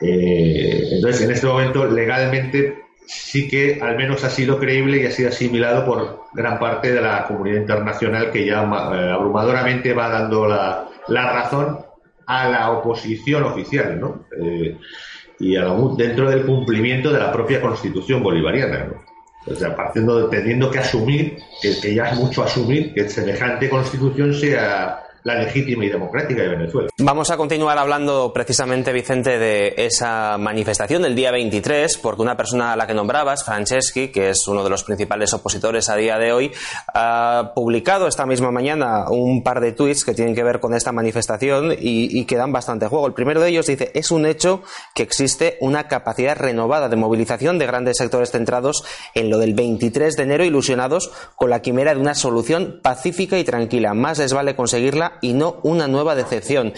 Eh, 0.00 0.88
entonces, 0.90 1.22
en 1.22 1.30
este 1.30 1.46
momento, 1.46 1.86
legalmente, 1.86 2.84
sí 3.06 3.48
que 3.48 3.78
al 3.80 3.96
menos 3.96 4.24
ha 4.24 4.30
sido 4.30 4.58
creíble 4.58 5.00
y 5.00 5.06
ha 5.06 5.10
sido 5.10 5.28
asimilado 5.28 5.84
por 5.84 6.24
gran 6.32 6.58
parte 6.58 6.92
de 6.92 7.00
la 7.00 7.26
comunidad 7.26 7.60
internacional 7.60 8.30
que 8.30 8.44
ya 8.46 8.60
abrumadoramente 8.60 9.94
va 9.94 10.08
dando 10.08 10.46
la, 10.46 10.88
la, 11.08 11.32
razón 11.32 11.78
a 12.26 12.48
la 12.48 12.70
oposición 12.72 13.44
oficial, 13.44 14.00
¿no? 14.00 14.26
Eh, 14.40 14.76
y 15.40 15.56
a 15.56 15.64
la, 15.64 15.96
dentro 15.96 16.30
del 16.30 16.44
cumplimiento 16.44 17.12
de 17.12 17.18
la 17.18 17.32
propia 17.32 17.60
constitución 17.60 18.22
bolivariana, 18.22 18.84
¿no? 18.84 19.04
O 19.46 19.54
sea, 19.54 19.76
partiendo, 19.76 20.28
teniendo 20.30 20.70
que 20.70 20.78
asumir, 20.78 21.36
que, 21.60 21.78
que, 21.78 21.94
ya 21.94 22.10
es 22.10 22.18
mucho 22.18 22.42
asumir, 22.42 22.94
que 22.94 23.08
semejante 23.10 23.68
constitución 23.68 24.32
sea 24.32 25.03
la 25.24 25.36
legítima 25.36 25.86
y 25.86 25.88
democrática 25.88 26.42
de 26.42 26.48
Venezuela. 26.48 26.90
Vamos 26.98 27.30
a 27.30 27.38
continuar 27.38 27.78
hablando 27.78 28.30
precisamente, 28.32 28.92
Vicente, 28.92 29.38
de 29.38 29.74
esa 29.78 30.36
manifestación 30.38 31.00
del 31.02 31.14
día 31.14 31.30
23, 31.30 31.96
porque 31.98 32.20
una 32.20 32.36
persona 32.36 32.74
a 32.74 32.76
la 32.76 32.86
que 32.86 32.92
nombrabas, 32.92 33.42
Franceschi, 33.42 34.08
que 34.08 34.28
es 34.28 34.46
uno 34.46 34.62
de 34.62 34.68
los 34.68 34.84
principales 34.84 35.32
opositores 35.32 35.88
a 35.88 35.96
día 35.96 36.18
de 36.18 36.32
hoy, 36.32 36.52
ha 36.92 37.52
publicado 37.54 38.06
esta 38.06 38.26
misma 38.26 38.50
mañana 38.50 39.06
un 39.08 39.42
par 39.42 39.60
de 39.60 39.72
tweets 39.72 40.04
que 40.04 40.12
tienen 40.12 40.34
que 40.34 40.44
ver 40.44 40.60
con 40.60 40.74
esta 40.74 40.92
manifestación 40.92 41.72
y, 41.72 42.20
y 42.20 42.26
que 42.26 42.36
dan 42.36 42.52
bastante 42.52 42.86
juego. 42.86 43.06
El 43.06 43.14
primero 43.14 43.40
de 43.40 43.48
ellos 43.48 43.66
dice, 43.66 43.90
es 43.94 44.10
un 44.10 44.26
hecho 44.26 44.62
que 44.94 45.02
existe 45.02 45.56
una 45.60 45.88
capacidad 45.88 46.36
renovada 46.36 46.90
de 46.90 46.96
movilización 46.96 47.58
de 47.58 47.66
grandes 47.66 47.96
sectores 47.96 48.30
centrados 48.30 48.84
en 49.14 49.30
lo 49.30 49.38
del 49.38 49.54
23 49.54 50.16
de 50.16 50.22
enero, 50.22 50.44
ilusionados 50.44 51.10
con 51.36 51.48
la 51.48 51.62
quimera 51.62 51.94
de 51.94 52.00
una 52.00 52.14
solución 52.14 52.80
pacífica 52.82 53.38
y 53.38 53.44
tranquila. 53.44 53.94
Más 53.94 54.18
les 54.18 54.34
vale 54.34 54.54
conseguirla 54.54 55.13
y 55.20 55.32
no 55.32 55.60
una 55.62 55.88
nueva 55.88 56.14
decepción. 56.14 56.72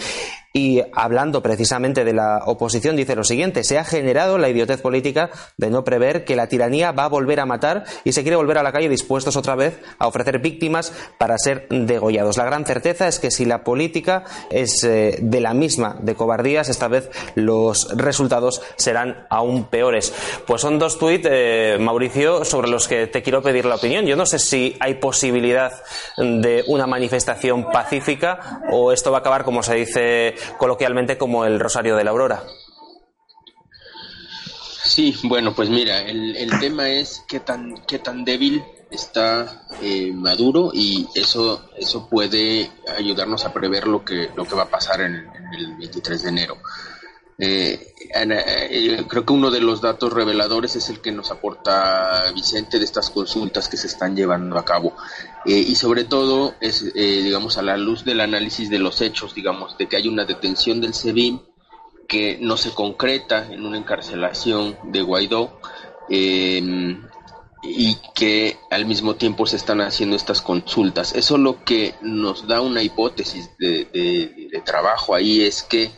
Y 0.57 0.81
hablando 0.93 1.43
precisamente 1.43 2.03
de 2.03 2.13
la 2.13 2.41
oposición, 2.47 2.95
dice 2.95 3.15
lo 3.15 3.23
siguiente, 3.23 3.63
se 3.63 3.77
ha 3.77 3.83
generado 3.83 4.39
la 4.39 4.49
idiotez 4.49 4.81
política 4.81 5.29
de 5.55 5.69
no 5.69 5.83
prever 5.83 6.25
que 6.25 6.35
la 6.35 6.47
tiranía 6.47 6.91
va 6.91 7.03
a 7.03 7.09
volver 7.09 7.39
a 7.39 7.45
matar 7.45 7.83
y 8.03 8.13
se 8.13 8.23
quiere 8.23 8.37
volver 8.37 8.57
a 8.57 8.63
la 8.63 8.71
calle 8.71 8.89
dispuestos 8.89 9.35
otra 9.35 9.53
vez 9.53 9.79
a 9.99 10.07
ofrecer 10.07 10.39
víctimas 10.39 10.91
para 11.19 11.37
ser 11.37 11.67
degollados. 11.69 12.37
La 12.37 12.45
gran 12.45 12.65
certeza 12.65 13.07
es 13.07 13.19
que 13.19 13.29
si 13.29 13.45
la 13.45 13.63
política 13.63 14.23
es 14.49 14.83
eh, 14.83 15.19
de 15.21 15.41
la 15.41 15.53
misma 15.53 15.95
de 16.01 16.15
cobardías, 16.15 16.69
esta 16.69 16.87
vez 16.87 17.11
los 17.35 17.95
resultados 17.95 18.63
serán 18.77 19.27
aún 19.29 19.65
peores. 19.65 20.11
Pues 20.47 20.61
son 20.61 20.79
dos 20.79 20.97
tuits, 20.97 21.27
eh, 21.29 21.77
Mauricio, 21.79 22.43
sobre 22.45 22.67
los 22.67 22.87
que 22.87 23.05
te 23.05 23.21
quiero 23.21 23.43
pedir 23.43 23.65
la 23.65 23.75
opinión. 23.75 24.07
Yo 24.07 24.15
no 24.15 24.25
sé 24.25 24.39
si 24.39 24.75
hay 24.79 24.95
posibilidad 24.95 25.83
de 26.17 26.63
una 26.65 26.87
manifestación 26.87 27.69
pacífica 27.69 28.63
o 28.71 28.91
esto 28.91 29.11
va 29.11 29.17
a 29.17 29.21
acabar, 29.21 29.43
como 29.43 29.61
se 29.61 29.75
dice 29.75 30.33
coloquialmente 30.57 31.17
como 31.17 31.45
el 31.45 31.59
Rosario 31.59 31.95
de 31.95 32.03
la 32.03 32.11
Aurora. 32.11 32.43
Sí, 34.83 35.15
bueno, 35.23 35.53
pues 35.53 35.69
mira, 35.69 36.01
el, 36.01 36.35
el 36.35 36.59
tema 36.59 36.89
es 36.89 37.23
qué 37.27 37.39
tan, 37.39 37.83
qué 37.85 37.99
tan 37.99 38.23
débil 38.23 38.63
está 38.89 39.63
eh, 39.81 40.11
Maduro 40.13 40.71
y 40.73 41.07
eso, 41.13 41.69
eso 41.77 42.07
puede 42.09 42.71
ayudarnos 42.97 43.45
a 43.45 43.53
prever 43.53 43.85
lo 43.85 44.03
que, 44.05 44.29
lo 44.35 44.45
que 44.45 44.55
va 44.55 44.63
a 44.63 44.69
pasar 44.69 45.01
en, 45.01 45.15
en 45.15 45.53
el 45.53 45.75
23 45.77 46.23
de 46.23 46.29
enero. 46.29 46.57
Eh, 47.39 47.93
eh, 48.15 49.03
creo 49.07 49.25
que 49.25 49.33
uno 49.33 49.51
de 49.51 49.61
los 49.61 49.81
datos 49.81 50.11
reveladores 50.11 50.75
es 50.75 50.89
el 50.89 51.01
que 51.01 51.11
nos 51.11 51.29
aporta 51.29 52.31
Vicente 52.33 52.79
de 52.79 52.85
estas 52.85 53.11
consultas 53.11 53.69
que 53.69 53.77
se 53.77 53.87
están 53.87 54.15
llevando 54.15 54.57
a 54.57 54.65
cabo. 54.65 54.93
Eh, 55.45 55.59
y 55.59 55.75
sobre 55.75 56.03
todo 56.03 56.55
es, 56.59 56.83
eh, 56.95 57.21
digamos, 57.23 57.57
a 57.57 57.61
la 57.61 57.77
luz 57.77 58.03
del 58.05 58.21
análisis 58.21 58.69
de 58.69 58.79
los 58.79 59.01
hechos, 59.01 59.35
digamos, 59.35 59.77
de 59.77 59.87
que 59.87 59.97
hay 59.97 60.07
una 60.07 60.25
detención 60.25 60.81
del 60.81 60.93
SEBIN 60.93 61.41
que 62.07 62.37
no 62.41 62.57
se 62.57 62.71
concreta 62.71 63.47
en 63.51 63.65
una 63.65 63.77
encarcelación 63.77 64.77
de 64.83 65.01
Guaidó 65.01 65.59
y 66.09 67.95
que 68.15 68.57
al 68.71 68.85
mismo 68.85 69.15
tiempo 69.15 69.45
se 69.45 69.57
están 69.57 69.81
haciendo 69.81 70.15
estas 70.15 70.41
consultas. 70.41 71.13
Eso 71.13 71.37
lo 71.37 71.65
que 71.65 71.95
nos 72.01 72.47
da 72.47 72.61
una 72.61 72.81
hipótesis 72.81 73.49
de, 73.59 74.61
trabajo 74.63 75.15
ahí 75.15 75.41
es 75.41 75.63
que 75.63 75.91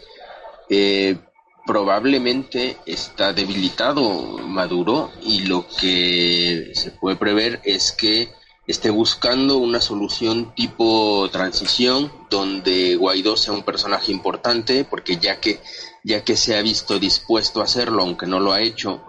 probablemente 1.69 2.77
está 2.87 3.31
debilitado 3.31 4.39
Maduro 4.39 5.11
y 5.21 5.41
lo 5.41 5.67
que 5.67 6.71
se 6.73 6.89
puede 6.89 7.15
prever 7.15 7.61
es 7.63 7.91
que 7.91 8.31
esté 8.65 8.89
buscando 8.89 9.59
una 9.59 9.79
solución 9.79 10.55
tipo 10.55 11.29
transición 11.31 12.11
donde 12.31 12.95
Guaidó 12.95 13.37
sea 13.37 13.53
un 13.53 13.61
personaje 13.61 14.11
importante 14.11 14.83
porque 14.83 15.17
ya 15.17 15.39
que 15.39 15.59
ya 16.03 16.23
que 16.23 16.35
se 16.35 16.57
ha 16.57 16.63
visto 16.63 16.97
dispuesto 16.97 17.61
a 17.61 17.65
hacerlo 17.65 18.01
aunque 18.01 18.25
no 18.25 18.39
lo 18.39 18.51
ha 18.51 18.61
hecho 18.61 19.03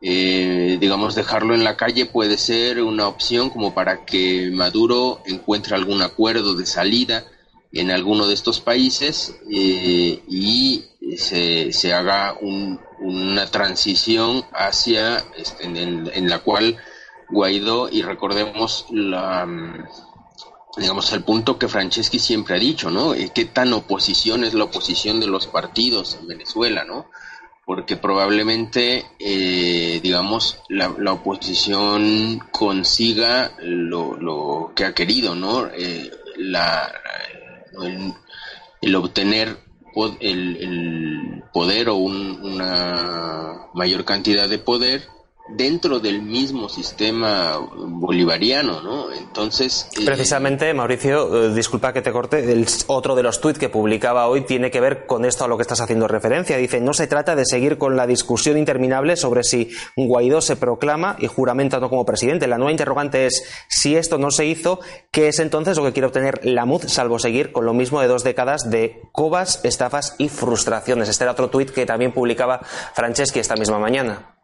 eh, 0.00 0.76
digamos 0.78 1.16
dejarlo 1.16 1.56
en 1.56 1.64
la 1.64 1.76
calle 1.76 2.06
puede 2.06 2.38
ser 2.38 2.84
una 2.84 3.08
opción 3.08 3.50
como 3.50 3.74
para 3.74 4.04
que 4.04 4.48
Maduro 4.52 5.22
encuentre 5.26 5.74
algún 5.74 6.02
acuerdo 6.02 6.54
de 6.54 6.66
salida 6.66 7.24
en 7.72 7.90
alguno 7.90 8.28
de 8.28 8.34
estos 8.34 8.60
países 8.60 9.34
eh, 9.50 10.22
y 10.28 10.84
se, 11.16 11.72
se 11.72 11.94
haga 11.94 12.36
un, 12.40 12.80
una 12.98 13.46
transición 13.46 14.44
hacia 14.52 15.24
este, 15.36 15.64
en, 15.64 16.10
en, 16.12 16.28
la 16.28 16.40
cual 16.40 16.76
Guaidó 17.28 17.88
y 17.90 18.02
recordemos 18.02 18.86
la 18.90 19.46
digamos 20.76 21.10
el 21.12 21.22
punto 21.22 21.58
que 21.58 21.68
Franceschi 21.68 22.18
siempre 22.18 22.56
ha 22.56 22.58
dicho, 22.58 22.90
¿no? 22.90 23.14
Eh, 23.14 23.30
¿Qué 23.34 23.46
tan 23.46 23.72
oposición 23.72 24.44
es 24.44 24.54
la 24.54 24.64
oposición 24.64 25.20
de 25.20 25.26
los 25.26 25.46
partidos 25.46 26.18
en 26.20 26.28
Venezuela, 26.28 26.84
¿no? 26.84 27.06
Porque 27.64 27.96
probablemente, 27.96 29.06
eh, 29.18 30.00
digamos, 30.02 30.60
la, 30.68 30.94
la, 30.98 31.12
oposición 31.12 32.40
consiga 32.52 33.52
lo, 33.58 34.16
lo, 34.16 34.72
que 34.74 34.84
ha 34.84 34.94
querido, 34.94 35.34
¿no? 35.34 35.66
Eh, 35.66 36.10
la, 36.36 36.92
el, 37.82 38.12
el 38.82 38.94
obtener 38.94 39.65
el, 40.04 40.16
el, 40.20 41.42
poder 41.52 41.88
o 41.88 41.96
un, 41.96 42.40
una 42.42 43.68
mayor 43.72 44.04
cantidad 44.04 44.48
de 44.48 44.58
poder 44.58 45.08
dentro 45.48 46.00
del 46.00 46.22
mismo 46.22 46.68
sistema 46.68 47.58
bolivariano, 47.58 48.80
¿no? 48.82 49.12
Entonces... 49.12 49.88
Eh, 49.96 50.04
Precisamente, 50.04 50.72
Mauricio, 50.74 51.44
eh, 51.44 51.54
disculpa 51.54 51.92
que 51.92 52.02
te 52.02 52.12
corte, 52.12 52.52
el, 52.52 52.66
otro 52.88 53.14
de 53.14 53.22
los 53.22 53.40
tuits 53.40 53.58
que 53.58 53.68
publicaba 53.68 54.28
hoy 54.28 54.42
tiene 54.42 54.70
que 54.70 54.80
ver 54.80 55.06
con 55.06 55.24
esto 55.24 55.44
a 55.44 55.48
lo 55.48 55.56
que 55.56 55.62
estás 55.62 55.80
haciendo 55.80 56.08
referencia. 56.08 56.56
Dice, 56.56 56.80
no 56.80 56.92
se 56.92 57.06
trata 57.06 57.36
de 57.36 57.44
seguir 57.44 57.78
con 57.78 57.96
la 57.96 58.06
discusión 58.06 58.58
interminable 58.58 59.16
sobre 59.16 59.44
si 59.44 59.70
Guaidó 59.96 60.40
se 60.40 60.56
proclama 60.56 61.16
y 61.18 61.26
juramenta 61.26 61.78
no 61.78 61.88
como 61.88 62.04
presidente. 62.04 62.46
La 62.46 62.58
nueva 62.58 62.72
interrogante 62.72 63.26
es, 63.26 63.44
si 63.68 63.96
esto 63.96 64.18
no 64.18 64.30
se 64.30 64.46
hizo, 64.46 64.80
¿qué 65.10 65.28
es 65.28 65.38
entonces 65.38 65.76
lo 65.76 65.84
que 65.84 65.92
quiere 65.92 66.06
obtener 66.06 66.40
la 66.44 66.64
MUD, 66.64 66.86
salvo 66.86 67.18
seguir 67.18 67.52
con 67.52 67.64
lo 67.64 67.74
mismo 67.74 68.00
de 68.00 68.08
dos 68.08 68.24
décadas 68.24 68.70
de 68.70 69.02
cobas, 69.12 69.60
estafas 69.64 70.14
y 70.18 70.28
frustraciones? 70.28 71.08
Este 71.08 71.24
era 71.24 71.32
otro 71.32 71.50
tuit 71.50 71.70
que 71.70 71.86
también 71.86 72.12
publicaba 72.12 72.60
Franceschi 72.94 73.38
esta 73.38 73.56
misma 73.56 73.78
mañana. 73.78 74.35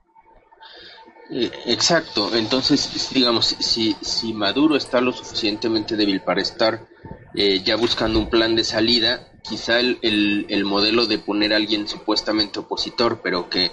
Eh, 1.34 1.50
exacto, 1.64 2.34
entonces 2.34 3.10
digamos, 3.14 3.56
si, 3.58 3.96
si 4.02 4.34
Maduro 4.34 4.76
está 4.76 5.00
lo 5.00 5.12
suficientemente 5.12 5.96
débil 5.96 6.20
para 6.20 6.42
estar 6.42 6.86
eh, 7.34 7.62
ya 7.64 7.76
buscando 7.76 8.18
un 8.18 8.28
plan 8.28 8.54
de 8.54 8.64
salida, 8.64 9.32
quizá 9.42 9.80
el, 9.80 9.98
el, 10.02 10.64
modelo 10.66 11.06
de 11.06 11.18
poner 11.18 11.54
a 11.54 11.56
alguien 11.56 11.88
supuestamente 11.88 12.58
opositor, 12.58 13.20
pero 13.22 13.48
que 13.48 13.64
eh, 13.64 13.70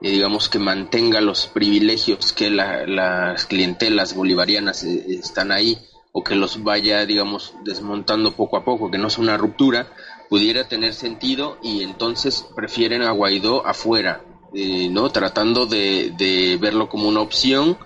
digamos 0.00 0.48
que 0.48 0.58
mantenga 0.58 1.20
los 1.20 1.48
privilegios 1.48 2.32
que 2.32 2.48
las 2.48 3.44
clientelas 3.44 4.14
bolivarianas 4.14 4.82
están 4.82 5.52
ahí 5.52 5.78
o 6.12 6.24
que 6.24 6.34
los 6.34 6.62
vaya, 6.64 7.04
digamos, 7.04 7.54
desmontando 7.62 8.32
poco 8.32 8.56
a 8.56 8.64
poco, 8.64 8.90
que 8.90 8.96
no 8.96 9.10
sea 9.10 9.22
una 9.22 9.36
ruptura, 9.36 9.92
pudiera 10.30 10.66
tener 10.66 10.94
sentido 10.94 11.58
y 11.62 11.82
entonces 11.82 12.46
prefieren 12.56 13.02
a 13.02 13.10
Guaidó 13.10 13.66
afuera, 13.66 14.24
eh, 14.54 14.88
¿no? 14.90 15.10
Tratando 15.10 15.66
de, 15.66 16.58
verlo 16.60 16.88
como 16.88 17.08
una 17.08 17.20
opción 17.20 17.78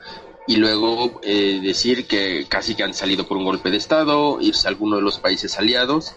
y 0.47 0.57
luego 0.57 1.21
eh, 1.23 1.61
decir 1.63 2.07
que 2.07 2.47
casi 2.49 2.75
que 2.75 2.83
han 2.83 2.95
salido 2.95 3.27
por 3.27 3.37
un 3.37 3.45
golpe 3.45 3.71
de 3.71 3.77
Estado, 3.77 4.39
irse 4.41 4.67
a 4.67 4.71
alguno 4.71 4.97
de 4.97 5.03
los 5.03 5.19
países 5.19 5.59
aliados, 5.59 6.15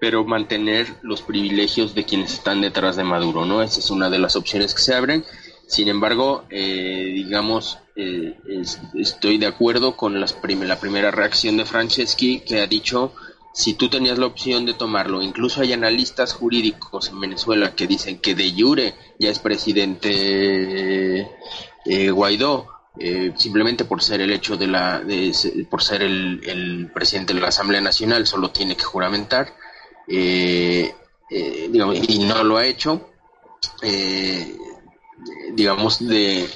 pero 0.00 0.24
mantener 0.24 0.86
los 1.02 1.22
privilegios 1.22 1.94
de 1.94 2.04
quienes 2.04 2.32
están 2.32 2.60
detrás 2.60 2.96
de 2.96 3.04
Maduro, 3.04 3.44
¿no? 3.44 3.62
Esa 3.62 3.80
es 3.80 3.90
una 3.90 4.08
de 4.08 4.18
las 4.18 4.36
opciones 4.36 4.74
que 4.74 4.82
se 4.82 4.94
abren. 4.94 5.24
Sin 5.66 5.88
embargo, 5.88 6.44
eh, 6.50 7.12
digamos, 7.14 7.78
estoy 8.94 9.36
de 9.36 9.46
acuerdo 9.46 9.96
con 9.96 10.18
la 10.18 10.26
primera 10.80 11.10
reacción 11.10 11.58
de 11.58 11.66
Franceschi, 11.66 12.40
que 12.40 12.60
ha 12.60 12.66
dicho 12.66 13.12
si 13.52 13.74
tú 13.74 13.88
tenías 13.88 14.18
la 14.18 14.26
opción 14.26 14.64
de 14.64 14.74
tomarlo, 14.74 15.22
incluso 15.22 15.60
hay 15.60 15.72
analistas 15.72 16.34
jurídicos 16.34 17.08
en 17.08 17.20
Venezuela 17.20 17.74
que 17.74 17.86
dicen 17.86 18.18
que 18.18 18.34
de 18.34 18.52
jure 18.56 18.94
ya 19.18 19.30
es 19.30 19.38
presidente 19.40 21.28
eh, 21.84 22.10
Guaidó, 22.10 22.68
eh, 22.98 23.32
simplemente 23.36 23.84
por 23.84 24.02
ser 24.02 24.20
el 24.20 24.32
hecho 24.32 24.56
de 24.56 24.66
la, 24.66 25.02
por 25.68 25.82
ser 25.82 26.02
el, 26.02 26.90
presidente 26.94 27.34
de 27.34 27.40
la 27.40 27.48
Asamblea 27.48 27.80
Nacional, 27.80 28.26
solo 28.26 28.50
tiene 28.50 28.76
que 28.76 28.84
juramentar, 28.84 29.54
eh, 30.06 30.94
digamos, 31.70 31.98
y 32.08 32.18
no 32.20 32.44
lo 32.44 32.56
ha 32.56 32.66
hecho, 32.66 33.10
digamos, 35.52 36.06
de 36.06 36.48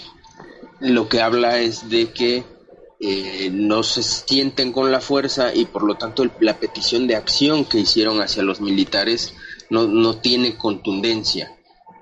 lo 0.80 1.08
que 1.08 1.20
habla 1.20 1.58
es 1.58 1.88
de 1.88 2.12
que 2.12 2.53
eh, 3.00 3.50
no 3.52 3.82
se 3.82 4.02
sienten 4.02 4.72
con 4.72 4.92
la 4.92 5.00
fuerza 5.00 5.54
y 5.54 5.64
por 5.64 5.82
lo 5.82 5.96
tanto 5.96 6.24
la 6.40 6.58
petición 6.58 7.06
de 7.06 7.16
acción 7.16 7.64
que 7.64 7.78
hicieron 7.78 8.22
hacia 8.22 8.42
los 8.42 8.60
militares 8.60 9.34
no, 9.68 9.86
no 9.86 10.16
tiene 10.16 10.56
contundencia. 10.56 11.54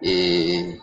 Eh, 0.02 0.78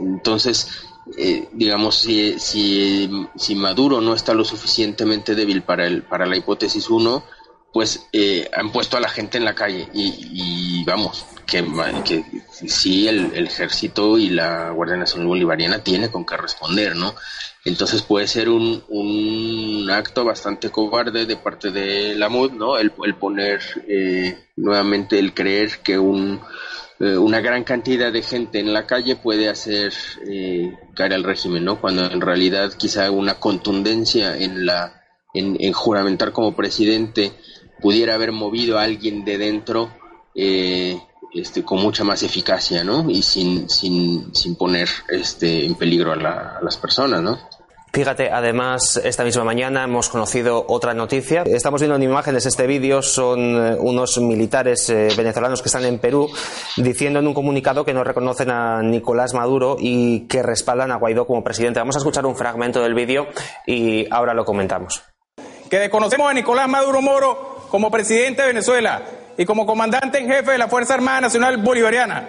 entonces, 0.00 0.68
eh, 1.16 1.48
digamos, 1.52 1.96
si, 1.96 2.38
si, 2.38 3.10
si, 3.36 3.54
Maduro 3.54 4.00
no 4.00 4.14
está 4.14 4.32
lo 4.32 4.44
suficientemente 4.44 5.34
débil 5.34 5.62
para, 5.62 5.86
el, 5.86 6.02
para 6.02 6.26
la 6.26 6.36
hipótesis 6.36 6.88
1, 6.88 7.24
pues 7.72 8.06
han 8.54 8.72
puesto 8.72 8.96
a 8.96 9.00
la 9.00 9.08
gente 9.08 9.38
en 9.38 9.44
la 9.44 9.54
calle 9.54 9.88
y, 9.92 10.84
vamos, 10.84 11.26
que, 11.48 11.64
que 12.04 12.24
sí 12.68 13.08
el, 13.08 13.32
el, 13.34 13.46
ejército 13.46 14.18
y 14.18 14.28
la 14.28 14.70
Guardia 14.70 14.96
Nacional 14.96 15.28
Bolivariana 15.28 15.82
tiene 15.82 16.10
con 16.10 16.26
qué 16.26 16.36
responder, 16.36 16.94
¿no? 16.94 17.14
Entonces 17.64 18.02
puede 18.02 18.26
ser 18.26 18.50
un, 18.50 18.84
un 18.88 19.90
acto 19.90 20.24
bastante 20.24 20.70
cobarde 20.70 21.24
de 21.24 21.36
parte 21.36 21.70
de 21.70 22.14
la 22.14 22.28
MUD, 22.28 22.52
¿no? 22.52 22.78
El, 22.78 22.90
poner 22.90 23.60
eh, 23.88 24.38
nuevamente, 24.56 25.18
el 25.18 25.32
creer 25.32 25.78
que 25.82 25.98
un, 25.98 26.38
eh, 27.00 27.16
una 27.16 27.40
gran 27.40 27.64
cantidad 27.64 28.12
de 28.12 28.22
gente 28.22 28.60
en 28.60 28.74
la 28.74 28.86
calle 28.86 29.16
puede 29.16 29.48
hacer 29.48 29.94
eh, 30.26 30.76
caer 30.94 31.14
al 31.14 31.24
régimen, 31.24 31.64
¿no? 31.64 31.80
Cuando 31.80 32.04
en 32.10 32.20
realidad 32.20 32.74
quizá 32.74 33.10
una 33.10 33.40
contundencia 33.40 34.36
en 34.36 34.66
la 34.66 35.02
en, 35.32 35.56
en 35.60 35.72
juramentar 35.72 36.32
como 36.32 36.54
presidente 36.54 37.32
pudiera 37.80 38.14
haber 38.14 38.32
movido 38.32 38.78
a 38.78 38.82
alguien 38.82 39.24
de 39.24 39.38
dentro 39.38 39.90
eh, 40.40 41.00
este, 41.40 41.64
con 41.64 41.80
mucha 41.80 42.04
más 42.04 42.22
eficacia, 42.22 42.84
¿no? 42.84 43.08
Y 43.08 43.22
sin, 43.22 43.68
sin, 43.68 44.34
sin 44.34 44.56
poner 44.56 44.88
este, 45.08 45.64
en 45.64 45.74
peligro 45.74 46.12
a, 46.12 46.58
a 46.58 46.62
las 46.62 46.76
personas, 46.76 47.22
¿no? 47.22 47.38
Fíjate, 47.92 48.30
además, 48.30 49.00
esta 49.02 49.24
misma 49.24 49.44
mañana 49.44 49.84
hemos 49.84 50.10
conocido 50.10 50.66
otra 50.68 50.92
noticia. 50.92 51.42
Estamos 51.46 51.80
viendo 51.80 51.96
en 51.96 52.02
imágenes 52.02 52.44
este 52.44 52.66
vídeo, 52.66 53.00
son 53.00 53.40
eh, 53.40 53.76
unos 53.80 54.18
militares 54.18 54.90
eh, 54.90 55.08
venezolanos 55.16 55.62
que 55.62 55.68
están 55.68 55.84
en 55.84 55.98
Perú 55.98 56.30
diciendo 56.76 57.18
en 57.18 57.26
un 57.26 57.34
comunicado 57.34 57.84
que 57.84 57.94
no 57.94 58.04
reconocen 58.04 58.50
a 58.50 58.82
Nicolás 58.82 59.32
Maduro 59.32 59.76
y 59.80 60.26
que 60.28 60.42
respaldan 60.42 60.92
a 60.92 60.96
Guaidó 60.96 61.26
como 61.26 61.42
presidente. 61.42 61.80
Vamos 61.80 61.96
a 61.96 62.00
escuchar 62.00 62.26
un 62.26 62.36
fragmento 62.36 62.82
del 62.82 62.94
vídeo 62.94 63.26
y 63.66 64.06
ahora 64.12 64.34
lo 64.34 64.44
comentamos. 64.44 65.02
Que 65.70 65.78
desconocemos 65.78 66.30
a 66.30 66.34
Nicolás 66.34 66.68
Maduro 66.68 67.00
Moro 67.00 67.66
como 67.70 67.90
presidente 67.90 68.42
de 68.42 68.48
Venezuela 68.48 69.02
y 69.38 69.46
como 69.46 69.64
comandante 69.64 70.18
en 70.18 70.28
jefe 70.28 70.50
de 70.50 70.58
la 70.58 70.66
Fuerza 70.66 70.94
Armada 70.94 71.22
Nacional 71.22 71.58
Bolivariana. 71.58 72.28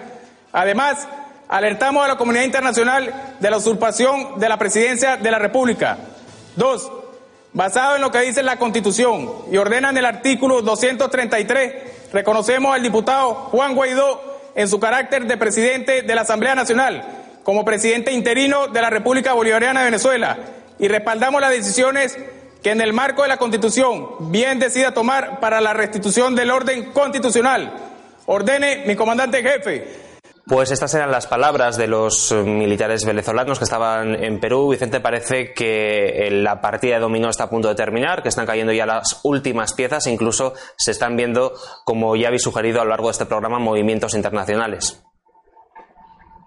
Además, 0.52 1.08
alertamos 1.48 2.04
a 2.04 2.08
la 2.08 2.16
comunidad 2.16 2.44
internacional 2.44 3.12
de 3.40 3.50
la 3.50 3.56
usurpación 3.56 4.38
de 4.38 4.48
la 4.48 4.56
presidencia 4.56 5.16
de 5.16 5.30
la 5.30 5.40
República. 5.40 5.98
Dos, 6.54 6.90
basado 7.52 7.96
en 7.96 8.02
lo 8.02 8.12
que 8.12 8.20
dice 8.20 8.44
la 8.44 8.56
Constitución 8.56 9.28
y 9.50 9.56
ordena 9.56 9.90
en 9.90 9.96
el 9.96 10.04
artículo 10.04 10.62
233, 10.62 12.12
reconocemos 12.12 12.72
al 12.72 12.82
diputado 12.82 13.34
Juan 13.34 13.74
Guaidó 13.74 14.40
en 14.54 14.68
su 14.68 14.78
carácter 14.78 15.26
de 15.26 15.36
presidente 15.36 16.02
de 16.02 16.14
la 16.14 16.22
Asamblea 16.22 16.54
Nacional 16.54 17.04
como 17.42 17.64
presidente 17.64 18.12
interino 18.12 18.68
de 18.68 18.82
la 18.82 18.90
República 18.90 19.32
Bolivariana 19.32 19.80
de 19.80 19.86
Venezuela 19.86 20.38
y 20.78 20.86
respaldamos 20.86 21.40
las 21.40 21.50
decisiones 21.50 22.16
que 22.62 22.70
en 22.70 22.80
el 22.80 22.92
marco 22.92 23.22
de 23.22 23.28
la 23.28 23.36
Constitución 23.36 24.30
bien 24.30 24.58
decida 24.58 24.92
tomar 24.92 25.40
para 25.40 25.60
la 25.60 25.72
restitución 25.72 26.34
del 26.34 26.50
orden 26.50 26.92
constitucional. 26.92 27.72
Ordene 28.26 28.84
mi 28.86 28.96
comandante 28.96 29.42
jefe 29.42 30.10
pues 30.50 30.72
estas 30.72 30.92
eran 30.94 31.12
las 31.12 31.28
palabras 31.28 31.76
de 31.76 31.86
los 31.86 32.32
militares 32.32 33.04
venezolanos 33.04 33.58
que 33.58 33.64
estaban 33.64 34.16
en 34.16 34.40
Perú. 34.40 34.70
Vicente, 34.70 34.98
parece 34.98 35.54
que 35.54 36.28
la 36.32 36.60
partida 36.60 36.94
de 36.94 37.00
dominó 37.00 37.30
está 37.30 37.44
a 37.44 37.48
punto 37.48 37.68
de 37.68 37.76
terminar, 37.76 38.20
que 38.20 38.30
están 38.30 38.46
cayendo 38.46 38.72
ya 38.72 38.84
las 38.84 39.20
últimas 39.22 39.74
piezas 39.74 40.08
incluso 40.08 40.54
se 40.76 40.90
están 40.90 41.16
viendo, 41.16 41.52
como 41.84 42.16
ya 42.16 42.26
habéis 42.26 42.42
sugerido 42.42 42.80
a 42.80 42.84
lo 42.84 42.90
largo 42.90 43.06
de 43.06 43.12
este 43.12 43.26
programa, 43.26 43.60
movimientos 43.60 44.12
internacionales. 44.14 45.00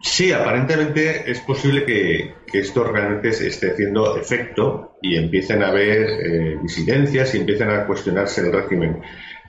Sí, 0.03 0.33
aparentemente 0.33 1.31
es 1.31 1.39
posible 1.39 1.85
que, 1.85 2.35
esto 2.53 2.83
realmente 2.83 3.29
esté 3.29 3.71
haciendo 3.71 4.15
efecto 4.17 4.97
y 5.01 5.15
empiecen 5.15 5.63
a 5.63 5.69
haber 5.69 6.01
eh, 6.01 6.59
disidencias 6.61 7.33
y 7.33 7.39
empiecen 7.39 7.69
a 7.71 7.87
cuestionarse 7.87 8.41
el 8.41 8.51
régimen. 8.51 9.01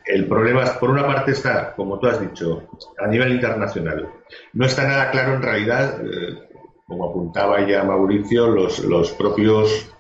El 0.07 0.27
problema, 0.27 0.65
por 0.79 0.91
una 0.91 1.05
parte, 1.05 1.33
está, 1.33 1.75
como 1.75 1.99
tú 1.99 2.07
has 2.07 2.21
dicho, 2.21 2.69
a 2.99 3.09
nivel 3.09 3.33
internacional. 3.33 4.09
No 4.53 4.65
está 4.65 4.87
nada 4.87 5.11
claro 5.11 5.35
en 5.35 5.43
realidad, 5.43 6.01
eh, 6.01 6.39
como 6.87 7.11
apuntaba 7.11 7.67
ya 7.67 7.83
Mauricio, 7.83 8.47
los, 8.47 8.79
los 8.85 9.11
propios 9.11 9.93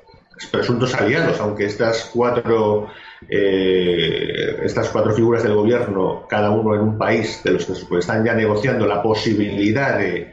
presuntos 0.50 0.94
aliados, 0.94 1.40
aunque 1.40 1.66
estas 1.66 2.10
cuatro 2.14 2.88
eh, 3.28 4.60
estas 4.62 4.88
cuatro 4.90 5.12
figuras 5.14 5.42
del 5.42 5.54
gobierno, 5.54 6.26
cada 6.28 6.50
uno 6.50 6.74
en 6.74 6.80
un 6.80 6.98
país 6.98 7.42
de 7.42 7.52
los 7.52 7.64
que 7.64 7.98
están 7.98 8.24
ya 8.24 8.34
negociando 8.34 8.86
la 8.86 9.02
posibilidad 9.02 9.98
de, 9.98 10.32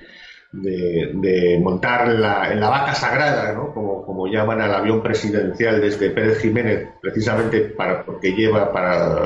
de, 0.52 1.60
montar 1.62 2.08
la, 2.10 2.52
en 2.52 2.60
la 2.60 2.70
vaca 2.70 2.94
sagrada, 2.94 3.54
¿no? 3.54 3.74
como, 3.74 4.06
como 4.06 4.28
llaman 4.28 4.62
al 4.62 4.74
avión 4.74 5.02
presidencial 5.02 5.80
desde 5.80 6.10
Pérez 6.10 6.40
Jiménez, 6.40 6.90
precisamente 7.02 7.62
para, 7.62 8.04
porque 8.06 8.34
lleva 8.34 8.72
para, 8.72 9.18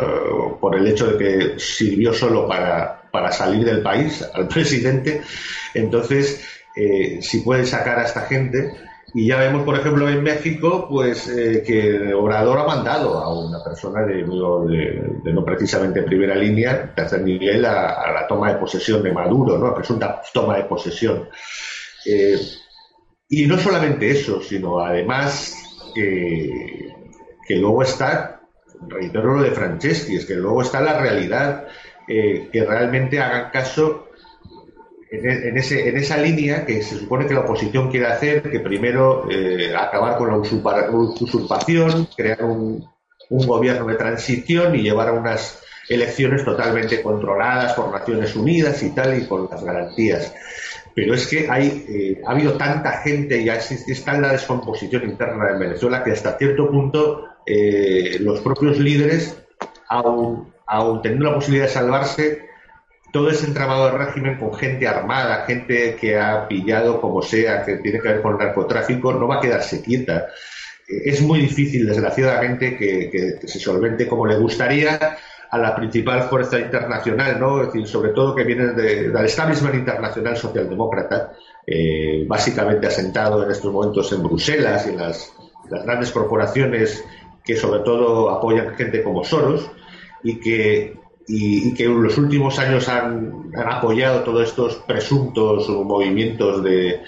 por 0.59 0.75
el 0.75 0.87
hecho 0.87 1.07
de 1.07 1.17
que 1.17 1.59
sirvió 1.59 2.13
solo 2.13 2.47
para, 2.47 3.09
para 3.11 3.31
salir 3.31 3.65
del 3.65 3.81
país 3.81 4.23
al 4.33 4.47
presidente. 4.47 5.21
Entonces, 5.73 6.43
eh, 6.75 7.19
si 7.21 7.39
puede 7.39 7.65
sacar 7.65 7.99
a 7.99 8.03
esta 8.03 8.21
gente, 8.21 8.71
y 9.17 9.27
ya 9.27 9.37
vemos, 9.37 9.63
por 9.63 9.79
ejemplo, 9.79 10.09
en 10.09 10.21
México, 10.21 10.87
pues 10.89 11.29
eh, 11.29 11.63
que 11.65 12.13
Obrador 12.13 12.59
ha 12.59 12.65
mandado 12.65 13.17
a 13.17 13.33
una 13.33 13.63
persona 13.63 14.05
de, 14.05 14.23
no 14.23 15.45
precisamente 15.45 16.03
primera 16.03 16.35
línea, 16.35 16.93
tercer 16.93 17.21
nivel, 17.21 17.63
a, 17.63 18.11
la 18.11 18.27
toma 18.27 18.51
de 18.51 18.59
posesión 18.59 19.01
de 19.01 19.13
Maduro, 19.13 19.57
¿no? 19.57 19.73
presunta 19.73 20.21
toma 20.33 20.57
de 20.57 20.65
posesión. 20.65 21.29
Eh, 22.05 22.37
y 23.29 23.47
no 23.47 23.57
solamente 23.57 24.11
eso, 24.11 24.41
sino 24.41 24.81
además 24.81 25.55
que, 25.95 26.93
que 27.47 27.55
luego 27.55 27.83
está, 27.83 28.41
reitero 28.85 29.35
lo 29.35 29.43
de 29.43 29.51
Franceschi, 29.51 30.17
es 30.17 30.25
que 30.25 30.35
luego 30.35 30.61
está 30.61 30.81
la 30.81 30.99
realidad, 30.99 31.67
eh, 32.05 32.49
que 32.51 32.65
realmente 32.65 33.21
hagan 33.21 33.49
caso 33.49 34.04
en, 35.09 35.57
ese, 35.57 35.87
en, 35.87 35.97
esa 35.97 36.17
línea 36.17 36.65
que 36.65 36.81
se 36.81 36.97
supone 36.97 37.27
que 37.27 37.33
la 37.33 37.41
oposición 37.41 37.89
quiere 37.89 38.07
hacer, 38.07 38.49
que 38.49 38.59
primero 38.59 39.29
eh, 39.29 39.73
acabar 39.75 40.17
con 40.17 40.29
la 40.29 40.37
usurpación, 40.37 42.07
crear 42.15 42.43
un, 42.43 42.83
gobierno 43.29 43.87
de 43.87 43.95
transición 43.95 44.75
y 44.75 44.83
llevar 44.83 45.09
a 45.09 45.13
unas 45.13 45.59
elecciones 45.89 46.45
totalmente 46.45 47.01
controladas 47.01 47.73
por 47.73 47.91
Naciones 47.91 48.35
Unidas 48.35 48.81
y 48.83 48.91
tal, 48.91 49.17
y 49.17 49.25
con 49.25 49.47
las 49.49 49.63
garantías. 49.63 50.33
Pero 50.93 51.13
es 51.15 51.27
que 51.27 51.49
hay, 51.49 51.85
eh, 51.89 52.21
ha 52.25 52.31
habido 52.31 52.53
tanta 52.53 53.01
gente, 53.01 53.43
ya 53.43 53.55
está 53.55 54.15
en 54.15 54.21
la 54.21 54.31
descomposición 54.31 55.03
interna 55.03 55.49
en 55.51 55.59
Venezuela, 55.59 56.03
que 56.03 56.11
hasta 56.11 56.37
cierto 56.37 56.69
punto 56.69 57.25
eh, 57.45 58.17
los 58.19 58.39
propios 58.41 58.79
líderes, 58.79 59.37
aún, 59.89 60.53
aún 60.67 61.01
teniendo 61.01 61.29
la 61.29 61.35
posibilidad 61.35 61.65
de 61.65 61.73
salvarse, 61.73 62.45
todo 63.15 63.29
ese 63.29 63.45
entramado 63.45 63.85
de 63.85 63.97
régimen 63.97 64.37
con 64.37 64.53
gente 64.53 64.85
armada, 64.85 65.45
gente 65.45 65.95
que 65.95 66.19
ha 66.19 66.49
pillado 66.49 66.99
como 66.99 67.21
sea, 67.21 67.63
que 67.63 67.77
tiene 67.77 68.01
que 68.01 68.09
ver 68.09 68.21
con 68.21 68.33
el 68.33 68.39
narcotráfico, 68.39 69.13
no 69.13 69.25
va 69.25 69.37
a 69.37 69.39
quedarse 69.39 69.81
quieta. 69.81 70.27
Eh, 70.85 71.03
es 71.05 71.21
muy 71.21 71.39
difícil, 71.39 71.87
desgraciadamente, 71.87 72.75
que, 72.75 73.39
se 73.47 73.57
solvente 73.57 74.05
como 74.05 74.25
le 74.25 74.37
gustaría 74.37 75.17
a 75.49 75.57
la 75.57 75.73
principal 75.73 76.23
fuerza 76.23 76.59
internacional, 76.59 77.39
¿no? 77.39 77.61
Es 77.61 77.67
decir, 77.67 77.87
sobre 77.87 78.09
todo 78.09 78.35
que 78.35 78.43
viene 78.43 78.73
del 78.73 79.15
establishment 79.23 79.75
internacional 79.75 80.35
socialdemócrata, 80.35 81.31
eh, 81.65 82.25
básicamente 82.27 82.87
asentado 82.87 83.45
en 83.45 83.49
estos 83.49 83.71
momentos 83.71 84.11
en 84.11 84.23
Bruselas 84.23 84.87
y 84.87 84.89
en 84.89 84.97
las, 84.97 85.31
grandes 85.69 86.11
corporaciones 86.11 87.01
que 87.45 87.55
sobre 87.55 87.79
todo 87.79 88.29
apoyan 88.29 88.75
gente 88.75 89.01
como 89.01 89.23
Soros 89.23 89.71
y 90.21 90.37
que 90.37 91.04
y, 91.27 91.73
que 91.73 91.85
en 91.85 92.03
los 92.03 92.17
últimos 92.17 92.59
años 92.59 92.87
han, 92.87 93.51
apoyado 93.65 94.21
todos 94.21 94.49
estos 94.49 94.75
presuntos 94.87 95.69
movimientos 95.69 96.63
de, 96.63 97.01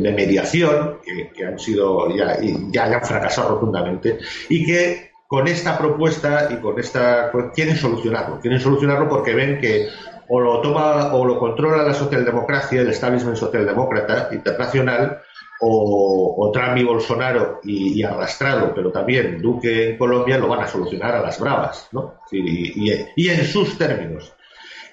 mediación 0.00 0.98
que, 1.34 1.44
han 1.44 1.58
sido 1.58 2.14
ya, 2.14 2.38
ya 2.70 2.84
han 2.84 3.04
fracasado 3.04 3.50
rotundamente 3.50 4.18
y 4.48 4.64
que 4.64 5.10
con 5.26 5.48
esta 5.48 5.76
propuesta 5.76 6.48
y 6.52 6.56
con 6.56 6.78
esta 6.78 7.30
quieren 7.54 7.76
solucionarlo. 7.76 8.40
Quieren 8.40 8.60
solucionarlo 8.60 9.08
porque 9.08 9.34
ven 9.34 9.58
que 9.60 9.88
o 10.28 10.40
lo 10.40 10.60
toma 10.60 11.14
o 11.14 11.24
lo 11.24 11.38
controla 11.38 11.82
la 11.82 11.94
socialdemocracia 11.94 12.80
el 12.80 12.88
establishment 12.88 13.36
socialdemócrata 13.36 14.28
internacional 14.32 15.22
o, 15.60 16.50
Trump 16.52 16.76
y 16.76 16.84
Bolsonaro 16.84 17.60
y, 17.64 18.02
arrastrado, 18.02 18.72
pero 18.74 18.90
también 18.92 19.40
Duque 19.40 19.90
en 19.90 19.98
Colombia 19.98 20.38
lo 20.38 20.48
van 20.48 20.60
a 20.60 20.66
solucionar 20.66 21.14
a 21.14 21.22
las 21.22 21.40
bravas, 21.40 21.88
¿no? 21.92 22.20
Y, 22.30 22.92
y, 23.16 23.28
en 23.28 23.44
sus 23.44 23.76
términos. 23.78 24.34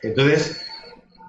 Entonces, 0.01 0.65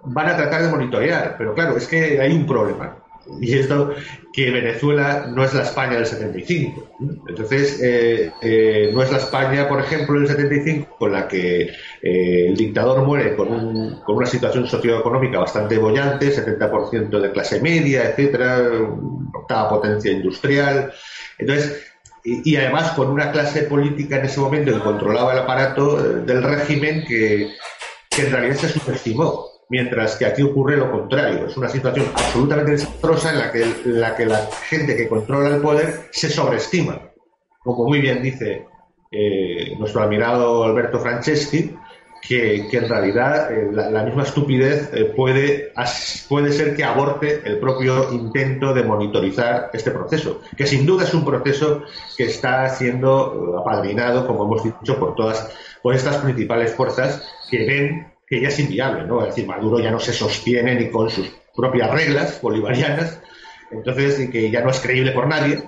van 0.04 0.28
a 0.28 0.36
tratar 0.36 0.62
de 0.62 0.68
monitorear, 0.68 1.36
pero 1.38 1.54
claro, 1.54 1.76
es 1.76 1.86
que 1.86 2.20
hay 2.20 2.32
un 2.32 2.46
problema. 2.46 3.03
Y 3.40 3.58
esto 3.58 3.94
que 4.32 4.50
Venezuela 4.50 5.26
no 5.28 5.44
es 5.44 5.54
la 5.54 5.62
España 5.62 5.96
del 5.96 6.06
75. 6.06 6.92
Entonces, 7.28 7.80
eh, 7.82 8.32
eh, 8.42 8.90
no 8.92 9.02
es 9.02 9.10
la 9.10 9.18
España, 9.18 9.68
por 9.68 9.80
ejemplo, 9.80 10.18
del 10.18 10.28
75, 10.28 10.96
con 10.98 11.12
la 11.12 11.28
que 11.28 11.62
eh, 12.02 12.48
el 12.48 12.56
dictador 12.56 13.02
muere 13.02 13.36
con, 13.36 13.48
un, 13.52 14.00
con 14.04 14.16
una 14.16 14.26
situación 14.26 14.66
socioeconómica 14.66 15.38
bastante 15.38 15.78
bollante, 15.78 16.34
70% 16.34 17.20
de 17.20 17.32
clase 17.32 17.60
media, 17.60 18.10
etcétera, 18.10 18.60
octava 19.32 19.68
potencia 19.68 20.10
industrial. 20.10 20.92
Entonces, 21.38 21.94
y, 22.24 22.56
además 22.56 22.92
con 22.92 23.08
una 23.08 23.30
clase 23.30 23.64
política 23.64 24.16
en 24.16 24.24
ese 24.24 24.40
momento 24.40 24.72
que 24.72 24.80
controlaba 24.80 25.32
el 25.32 25.40
aparato 25.40 25.96
del 25.96 26.42
régimen 26.42 27.04
que, 27.06 27.50
que 28.08 28.22
en 28.22 28.32
realidad 28.32 28.56
se 28.56 28.68
subestimó 28.68 29.53
mientras 29.74 30.14
que 30.14 30.24
aquí 30.24 30.40
ocurre 30.40 30.76
lo 30.76 30.88
contrario. 30.88 31.46
Es 31.48 31.56
una 31.56 31.68
situación 31.68 32.06
absolutamente 32.14 32.70
desastrosa 32.70 33.32
en 33.32 33.38
la 33.40 33.50
que, 33.50 33.66
la, 33.86 34.14
que 34.14 34.24
la 34.24 34.48
gente 34.68 34.96
que 34.96 35.08
controla 35.08 35.48
el 35.48 35.60
poder 35.60 36.02
se 36.12 36.30
sobreestima. 36.30 37.00
Como 37.58 37.88
muy 37.88 38.00
bien 38.00 38.22
dice 38.22 38.66
eh, 39.10 39.74
nuestro 39.76 40.02
admirado 40.02 40.62
Alberto 40.62 41.00
Franceschi, 41.00 41.74
que, 42.22 42.68
en 42.70 42.88
realidad 42.88 43.52
eh, 43.52 43.68
la, 43.72 44.04
misma 44.04 44.22
estupidez 44.22 44.90
eh, 44.94 45.06
puede, 45.06 45.72
puede 46.28 46.52
ser 46.52 46.76
que 46.76 46.84
aborte 46.84 47.42
el 47.44 47.58
propio 47.58 48.12
intento 48.12 48.72
de 48.72 48.84
monitorizar 48.84 49.70
este 49.72 49.90
proceso, 49.90 50.40
que 50.56 50.68
sin 50.68 50.86
duda 50.86 51.02
es 51.02 51.12
un 51.14 51.24
proceso 51.24 51.82
que 52.16 52.26
está 52.26 52.68
siendo 52.68 53.58
apadrinado, 53.58 54.24
como 54.24 54.44
hemos 54.44 54.62
dicho, 54.62 55.00
por 55.00 55.16
todas 55.16 55.52
por 55.82 55.96
estas 55.96 56.18
principales 56.18 56.72
fuerzas 56.74 57.28
que 57.50 57.66
ven 57.66 58.13
que 58.26 58.40
ya 58.40 58.48
es 58.48 58.58
inviable, 58.58 59.06
¿no? 59.06 59.20
Es 59.22 59.28
decir, 59.28 59.46
Maduro 59.46 59.78
ya 59.78 59.90
no 59.90 60.00
se 60.00 60.12
sostiene 60.12 60.74
ni 60.74 60.90
con 60.90 61.10
sus 61.10 61.30
propias 61.54 61.90
reglas 61.90 62.40
bolivarianas, 62.40 63.20
entonces, 63.70 64.30
que 64.30 64.50
ya 64.50 64.60
no 64.60 64.70
es 64.70 64.80
creíble 64.80 65.12
por 65.12 65.26
nadie, 65.26 65.62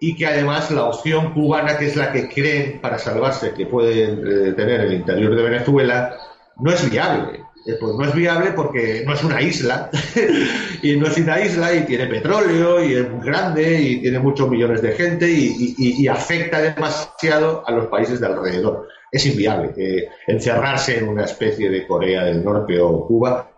y 0.00 0.16
que 0.16 0.26
además 0.26 0.70
la 0.70 0.84
opción 0.84 1.34
cubana, 1.34 1.76
que 1.76 1.86
es 1.86 1.96
la 1.96 2.12
que 2.12 2.28
creen 2.28 2.80
para 2.80 2.98
salvarse 2.98 3.52
que 3.52 3.66
pueden 3.66 4.20
eh, 4.26 4.52
tener 4.52 4.80
el 4.80 4.94
interior 4.94 5.34
de 5.34 5.42
Venezuela, 5.42 6.16
no 6.58 6.70
es 6.70 6.88
viable. 6.88 7.40
Eh, 7.66 7.76
pues 7.78 7.94
no 7.96 8.04
es 8.04 8.14
viable 8.14 8.52
porque 8.52 9.02
no 9.04 9.12
es 9.14 9.24
una 9.24 9.42
isla, 9.42 9.90
y 10.82 10.96
no 10.96 11.08
es 11.08 11.18
una 11.18 11.40
isla 11.40 11.74
y 11.74 11.84
tiene 11.84 12.06
petróleo 12.06 12.82
y 12.82 12.94
es 12.94 13.10
muy 13.10 13.26
grande 13.26 13.80
y 13.80 14.00
tiene 14.00 14.20
muchos 14.20 14.48
millones 14.48 14.80
de 14.80 14.92
gente 14.92 15.28
y 15.28 16.06
afecta 16.06 16.60
demasiado 16.60 17.64
a 17.66 17.72
los 17.72 17.86
países 17.86 18.20
de 18.20 18.26
alrededor 18.26 18.88
es 19.10 19.26
inviable 19.26 20.08
encerrarse 20.26 20.98
en 20.98 21.08
una 21.08 21.24
especie 21.24 21.70
de 21.70 21.86
Corea 21.86 22.24
del 22.24 22.44
Norte 22.44 22.78
o 22.80 23.06
Cuba 23.06 23.50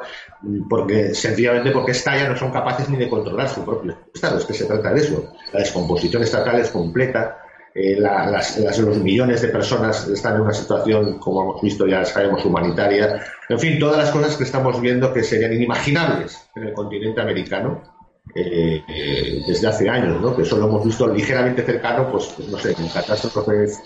porque 0.68 1.14
sencillamente 1.14 1.70
porque 1.70 1.92
ya 1.92 2.28
no 2.28 2.36
son 2.36 2.50
capaces 2.50 2.88
ni 2.88 2.96
de 2.96 3.08
controlar 3.08 3.48
su 3.48 3.64
propio 3.64 3.96
estado 4.14 4.38
es 4.38 4.44
que 4.44 4.54
se 4.54 4.64
trata 4.64 4.92
de 4.92 5.00
eso. 5.00 5.32
La 5.52 5.60
descomposición 5.60 6.22
estatal 6.22 6.58
es 6.60 6.70
completa 6.70 7.40
eh, 7.72 8.00
los 8.00 8.98
millones 8.98 9.42
de 9.42 9.48
personas 9.48 10.08
están 10.08 10.36
en 10.36 10.40
una 10.40 10.52
situación 10.52 11.18
como 11.18 11.42
hemos 11.42 11.62
visto 11.62 11.86
ya 11.86 12.04
sabemos 12.04 12.44
humanitaria. 12.44 13.22
En 13.48 13.60
fin 13.60 13.78
todas 13.78 13.96
las 13.96 14.10
cosas 14.10 14.36
que 14.36 14.44
estamos 14.44 14.80
viendo 14.80 15.12
que 15.12 15.22
serían 15.22 15.52
inimaginables 15.52 16.48
en 16.56 16.64
el 16.64 16.72
continente 16.72 17.20
americano 17.20 17.99
eh, 18.33 18.85
eh, 18.87 19.42
desde 19.44 19.66
hace 19.66 19.90
años, 19.90 20.20
¿no? 20.20 20.37
que 20.37 20.44
solo 20.44 20.68
hemos 20.68 20.85
visto 20.85 21.09
ligeramente 21.09 21.64
cercano, 21.64 22.12
pues, 22.12 22.26
pues 22.37 22.48
no 22.48 22.59
sé, 22.59 22.76
en 22.78 22.88
catástrofes 22.88 23.80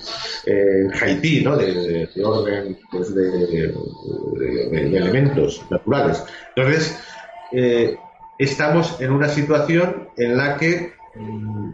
en 0.45 0.93
Haití, 0.93 1.43
¿no? 1.43 1.57
de, 1.57 2.07
orden 2.23 2.79
pues, 2.91 3.15
de, 3.15 3.75
elementos 4.71 5.65
naturales. 5.71 6.23
Entonces, 6.55 6.99
eh, 7.53 7.97
estamos 8.39 9.01
en 9.01 9.13
una 9.13 9.31
situación 9.31 10.11
en 10.19 10.37
la 10.37 10.59
que 10.59 10.93
mm, 11.15 11.71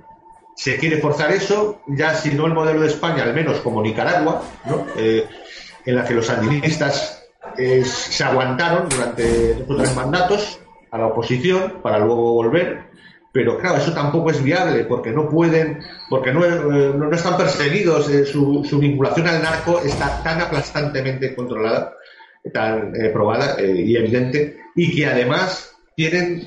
se 0.55 0.77
quiere 0.77 0.99
forzar 0.99 1.33
eso, 1.33 1.81
ya 1.89 2.15
si 2.15 2.31
no 2.35 2.47
el 2.47 2.55
modelo 2.55 2.83
de 2.83 2.87
España, 2.87 3.25
al 3.25 3.35
menos 3.35 3.59
como 3.61 3.83
Nicaragua, 3.83 4.45
¿no? 4.67 4.87
en 4.97 5.97
la 5.97 6.05
que 6.05 6.15
los 6.15 6.27
sandinistas 6.27 7.25
se 7.57 8.23
aguantaron 8.23 8.89
durante 8.89 9.53
estos 9.53 9.77
tres 9.77 9.97
mandatos 9.97 10.61
a 10.91 10.99
la 10.99 11.07
oposición 11.07 11.79
para 11.83 11.99
luego 11.99 12.35
volver. 12.35 12.91
Pero 13.33 13.59
claro, 13.59 13.79
eso 13.79 13.93
tampoco 13.93 14.31
es 14.31 14.43
viable 14.43 14.85
porque 14.85 15.13
no 15.13 15.29
pueden, 15.29 15.81
porque 16.09 16.33
no, 16.33 16.45
eh, 16.45 16.93
no, 16.97 17.11
están 17.13 17.37
perseguidos, 17.37 18.11
eh, 18.11 18.25
su, 18.25 18.65
su, 18.65 18.79
vinculación 18.81 19.29
al 19.29 19.43
narco 19.43 19.81
está 19.81 20.21
tan 20.25 20.41
aplastantemente 20.41 21.35
controlada, 21.37 21.95
tan 22.53 22.93
eh, 22.97 23.11
probada 23.11 23.57
y 23.63 23.97
evidente, 23.97 24.59
y 24.75 24.97
que 24.97 25.07
además 25.07 25.70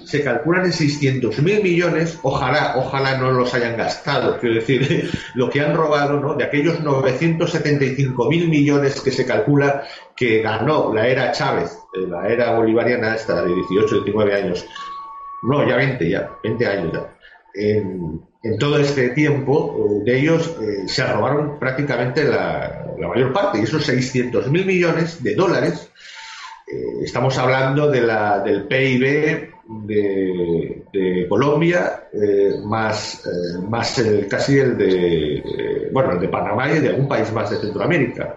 se 0.06 0.24
calculan 0.24 0.66
en 0.66 0.74
600 0.74 1.40
mil 1.40 1.62
millones, 1.62 2.18
ojalá, 2.24 2.74
ojalá 2.78 3.18
no 3.18 3.32
los 3.32 3.54
hayan 3.54 3.78
gastado, 3.78 4.40
quiero 4.40 4.56
decir, 4.56 5.12
lo 5.36 5.50
que 5.50 5.62
han 5.62 5.76
robado, 5.76 6.20
¿no? 6.20 6.36
De 6.36 6.44
aquellos 6.44 6.80
975 6.82 8.30
mil 8.30 8.50
millones 8.50 9.02
que 9.02 9.12
se 9.12 9.26
calcula 9.26 9.84
que 10.16 10.42
ganó 10.42 10.94
la 10.94 11.08
era 11.08 11.32
Chávez, 11.32 11.78
eh, 11.94 12.08
la 12.08 12.28
era 12.28 12.56
bolivariana 12.56 13.16
esta 13.16 13.44
de 13.44 13.54
18, 13.54 14.04
19 14.04 14.34
años, 14.34 14.66
no, 15.44 15.68
ya 15.68 15.76
20, 15.76 16.10
ya, 16.10 16.32
20 16.44 16.68
años 16.68 16.94
ya. 16.94 17.18
En, 17.56 18.22
todo 18.60 18.78
este 18.78 19.10
tiempo 19.10 19.78
eh, 19.78 20.04
de 20.04 20.20
ellos 20.20 20.58
eh, 20.62 20.88
se 20.88 21.06
robaron 21.06 21.60
prácticamente 21.60 22.26
la, 22.26 22.88
la, 23.00 23.08
mayor 23.08 23.32
parte, 23.32 23.60
y 23.60 23.64
esos 23.64 23.86
600 23.86 24.50
mil 24.50 24.66
millones 24.66 25.24
de 25.24 25.36
dólares 25.36 25.90
estamos 27.04 27.38
hablando 27.38 27.90
de 27.90 28.02
la, 28.02 28.40
del 28.40 28.68
PIB 28.68 29.52
de, 29.86 31.26
Colombia, 31.30 32.10
eh, 32.14 32.60
más, 32.64 33.26
eh, 33.26 33.60
más 33.68 34.02
casi 34.30 34.60
el 34.60 34.78
de, 34.78 35.90
bueno, 35.92 36.12
el 36.12 36.20
de 36.20 36.28
Panamá 36.28 36.72
y 36.72 36.80
de 36.80 36.90
algún 36.90 37.08
país 37.08 37.32
más 37.32 37.50
de 37.50 37.58
Centroamérica. 37.58 38.36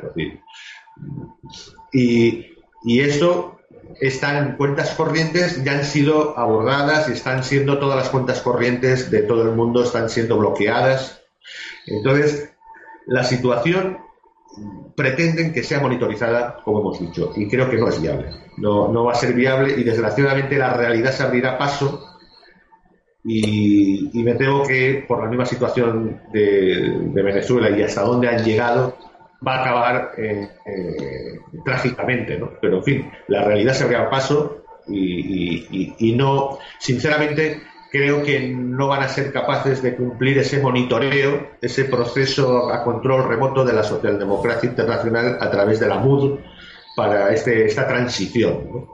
y, 1.93 2.47
y 2.85 3.01
esto 3.01 3.57
están 4.01 4.57
cuentas 4.57 4.95
corrientes 4.95 5.63
ya 5.65 5.73
han 5.73 5.85
sido 5.85 6.39
abordadas 6.39 7.09
y 7.09 7.13
están 7.13 7.45
siendo 7.45 7.79
todas 7.79 7.97
las 7.97 8.09
cuentas 8.11 8.41
corrientes 8.41 9.11
de 9.11 9.23
todo 9.23 9.43
el 9.43 9.57
mundo 9.57 9.83
están 9.83 10.11
siendo 10.11 10.39
bloqueadas. 10.39 11.23
Entonces, 11.87 12.51
la 13.07 13.25
situación 13.25 13.99
pretenden 14.97 15.53
que 15.53 15.63
sea 15.63 15.81
monitorizada, 15.81 16.57
como 16.65 16.81
hemos 16.81 17.01
dicho, 17.01 17.33
y 17.37 17.47
creo 17.49 17.69
que 17.69 17.77
no 17.77 17.89
es 17.89 18.01
viable. 18.01 18.31
No, 18.57 18.89
no 18.89 19.05
va 19.05 19.13
a 19.13 19.17
ser 19.17 19.35
viable 19.35 19.75
y 19.77 19.85
desgraciadamente 19.85 20.57
la 20.57 20.73
realidad 20.73 21.13
se 21.13 21.23
abrirá 21.23 21.59
paso 21.59 22.17
y, 23.23 24.11
me 24.15 24.35
temo 24.35 24.63
que 24.67 25.05
por 25.07 25.23
la 25.23 25.29
misma 25.29 25.45
situación 25.45 26.23
de, 26.33 27.13
Venezuela 27.13 27.77
y 27.77 27.83
hasta 27.83 28.03
dónde 28.03 28.29
han 28.29 28.43
llegado, 28.43 28.97
va 29.47 29.57
a 29.57 29.61
acabar 29.61 30.13
eh, 30.17 30.49
eh, 30.65 31.41
trágicamente, 31.65 32.39
¿no? 32.39 32.53
Pero 32.61 32.79
en 32.79 32.85
fin, 32.85 33.11
la 33.29 33.45
realidad 33.45 33.75
se 33.75 33.85
abrirá 33.85 34.09
paso 34.09 34.65
y, 34.89 35.95
y 35.99 36.13
no, 36.15 36.59
sinceramente, 36.79 37.61
creo 37.91 38.23
que 38.23 38.49
no 38.49 38.89
van 38.89 39.03
a 39.03 39.09
ser 39.09 39.33
capaces 39.33 39.83
de 39.83 39.97
cumplir 39.97 40.39
ese 40.39 40.61
monitoreo, 40.61 41.51
ese 41.61 41.85
proceso 41.85 42.71
a 42.73 42.83
control 42.85 43.29
remoto 43.29 43.65
de 43.65 43.73
la 43.73 43.83
socialdemocracia 43.83 44.69
internacional 44.69 45.39
a 45.41 45.51
través 45.51 45.81
de 45.81 45.89
la 45.89 45.99
MUD 45.99 46.39
para 46.97 47.33
este, 47.33 47.67
esta 47.67 47.87
transición. 47.87 48.89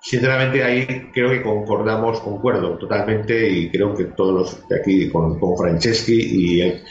Sinceramente 0.00 0.62
ahí 0.62 1.10
creo 1.14 1.30
que 1.30 1.42
concordamos, 1.42 2.20
concuerdo 2.20 2.76
totalmente 2.76 3.48
y 3.48 3.70
creo 3.70 3.94
que 3.94 4.04
todos 4.04 4.34
los 4.34 4.68
de 4.68 4.78
aquí 4.78 5.10
con, 5.10 5.38
Franceschi 5.56 6.82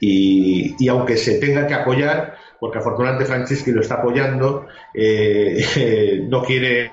y, 0.00 0.74
y, 0.78 0.88
aunque 0.88 1.18
se 1.18 1.38
tenga 1.38 1.66
que 1.66 1.74
apoyar, 1.74 2.36
porque 2.58 2.78
afortunadamente 2.78 3.26
Franceschi 3.26 3.72
lo 3.72 3.82
está 3.82 3.96
apoyando, 3.96 4.66
eh, 4.94 6.24
no 6.30 6.42
quiere 6.42 6.92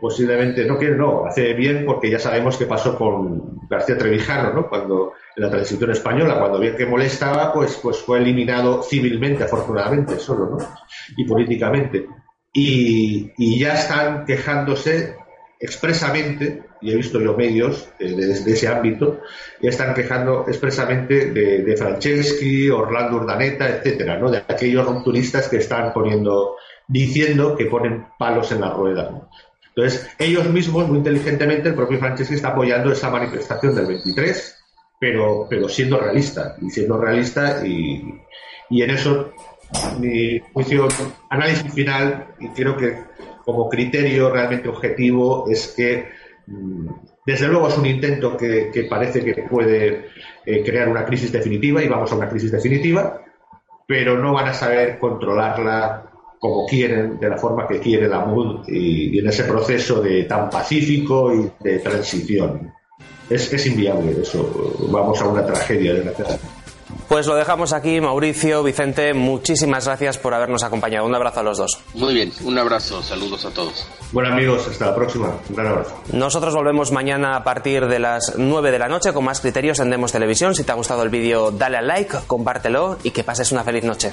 posiblemente 0.00 0.64
no 0.64 0.78
quiere, 0.78 0.96
no, 0.96 1.26
hace 1.26 1.54
bien 1.54 1.84
porque 1.86 2.10
ya 2.10 2.18
sabemos 2.18 2.56
qué 2.56 2.66
pasó 2.66 2.96
con 2.96 3.66
García 3.68 3.96
Trevijano, 3.96 4.52
¿no? 4.52 4.68
Cuando 4.68 5.12
en 5.34 5.42
la 5.42 5.50
transición 5.50 5.90
española, 5.90 6.38
cuando 6.38 6.58
vio 6.58 6.76
que 6.76 6.86
molestaba, 6.86 7.52
pues, 7.52 7.78
pues 7.82 7.98
fue 7.98 8.18
eliminado 8.18 8.82
civilmente, 8.82 9.44
afortunadamente, 9.44 10.18
solo, 10.18 10.50
¿no? 10.50 10.58
Y 11.16 11.24
políticamente. 11.24 12.06
Y, 12.52 13.58
ya 13.58 13.74
están 13.74 14.24
quejándose 14.24 15.16
expresamente, 15.60 16.64
y 16.80 16.92
he 16.92 16.96
visto 16.96 17.20
yo 17.20 17.36
medios 17.36 17.88
desde 17.98 18.44
de, 18.44 18.52
ese 18.52 18.68
ámbito, 18.68 19.20
ya 19.60 19.70
están 19.70 19.94
quejando 19.94 20.44
expresamente 20.46 21.30
de, 21.32 21.62
de 21.62 21.76
Franceschi, 21.76 22.68
Orlando 22.70 23.16
Urdaneta, 23.16 23.68
etcétera, 23.68 24.18
¿no? 24.18 24.30
De 24.30 24.38
aquellos 24.38 24.86
rupturistas 24.86 25.48
que 25.48 25.58
están 25.58 25.92
poniendo, 25.92 26.56
diciendo 26.88 27.56
que 27.56 27.66
ponen 27.66 28.06
palos 28.18 28.52
en 28.52 28.60
la 28.60 28.70
rueda. 28.70 29.10
¿no? 29.10 29.30
Entonces, 29.76 30.08
ellos 30.18 30.48
mismos, 30.48 30.88
muy 30.88 30.96
inteligentemente, 30.98 31.68
el 31.68 31.74
propio 31.74 31.98
Franceschi 31.98 32.34
está 32.34 32.48
apoyando 32.48 32.90
esa 32.90 33.10
manifestación 33.10 33.74
del 33.74 33.84
23, 33.86 34.58
pero, 34.98 35.46
pero 35.50 35.68
siendo 35.68 35.98
realista, 35.98 36.56
y 36.62 36.70
siendo 36.70 36.96
realista, 36.98 37.66
y, 37.66 38.22
en 38.70 38.90
eso 38.90 39.34
mi 40.00 40.40
juicio, 40.54 40.88
análisis 41.28 41.74
final, 41.74 42.28
y 42.40 42.48
creo 42.48 42.74
que 42.74 42.96
como 43.44 43.68
criterio 43.68 44.30
realmente 44.30 44.66
objetivo, 44.70 45.44
es 45.50 45.74
que 45.76 46.08
mm, 46.46 46.88
desde 47.26 47.48
luego 47.48 47.68
es 47.68 47.76
un 47.76 47.84
intento 47.84 48.34
que, 48.34 48.86
parece 48.88 49.22
que 49.22 49.42
puede 49.42 50.06
eh, 50.46 50.64
crear 50.64 50.88
una 50.88 51.04
crisis 51.04 51.30
definitiva 51.30 51.82
y 51.82 51.88
vamos 51.88 52.10
a 52.10 52.16
una 52.16 52.30
crisis 52.30 52.50
definitiva, 52.50 53.22
pero 53.86 54.16
no 54.16 54.32
van 54.32 54.48
a 54.48 54.54
saber 54.54 54.98
controlarla 54.98 56.05
como 56.48 56.66
quieren, 56.66 57.18
de 57.18 57.28
la 57.28 57.36
forma 57.36 57.66
que 57.66 57.80
quiere 57.80 58.08
la 58.08 58.24
MUD 58.24 58.68
y, 58.68 59.18
en 59.18 59.28
ese 59.28 59.44
proceso 59.44 60.00
de 60.00 60.24
tan 60.24 60.48
pacífico 60.48 61.32
y 61.34 61.50
de 61.60 61.78
transición. 61.78 62.72
Es, 63.28 63.52
es 63.52 63.66
inviable 63.66 64.16
eso, 64.22 64.74
vamos 64.88 65.20
a 65.20 65.26
una 65.26 65.44
tragedia 65.44 65.94
desgraciadamente. 65.94 66.46
Pues 67.08 67.26
lo 67.26 67.34
dejamos 67.34 67.72
aquí, 67.72 68.00
Mauricio, 68.00 68.62
Vicente, 68.62 69.14
muchísimas 69.14 69.86
gracias 69.86 70.18
por 70.18 70.34
habernos 70.34 70.62
acompañado. 70.62 71.06
Un 71.06 71.14
abrazo 71.14 71.40
a 71.40 71.42
los 71.42 71.58
dos. 71.58 71.78
Muy 71.94 72.14
bien, 72.14 72.32
un 72.44 72.58
abrazo, 72.58 73.02
saludos 73.02 73.44
a 73.44 73.50
todos. 73.50 73.86
Bueno 74.12 74.32
amigos, 74.32 74.66
hasta 74.68 74.86
la 74.86 74.94
próxima. 74.94 75.36
Un 75.48 75.56
gran 75.56 75.68
abrazo. 75.68 75.94
Nosotros 76.12 76.54
volvemos 76.54 76.92
mañana 76.92 77.36
a 77.36 77.44
partir 77.44 77.86
de 77.86 77.98
las 77.98 78.34
9 78.36 78.70
de 78.70 78.78
la 78.78 78.88
noche 78.88 79.12
con 79.12 79.24
más 79.24 79.40
criterios 79.40 79.78
en 79.80 79.90
Demos 79.90 80.12
Televisión. 80.12 80.54
Si 80.54 80.64
te 80.64 80.72
ha 80.72 80.76
gustado 80.76 81.02
el 81.02 81.08
vídeo, 81.08 81.50
dale 81.50 81.76
al 81.76 81.86
like, 81.86 82.16
compártelo 82.26 82.98
y 83.02 83.10
que 83.10 83.24
pases 83.24 83.52
una 83.52 83.62
feliz 83.62 83.84
noche. 83.84 84.12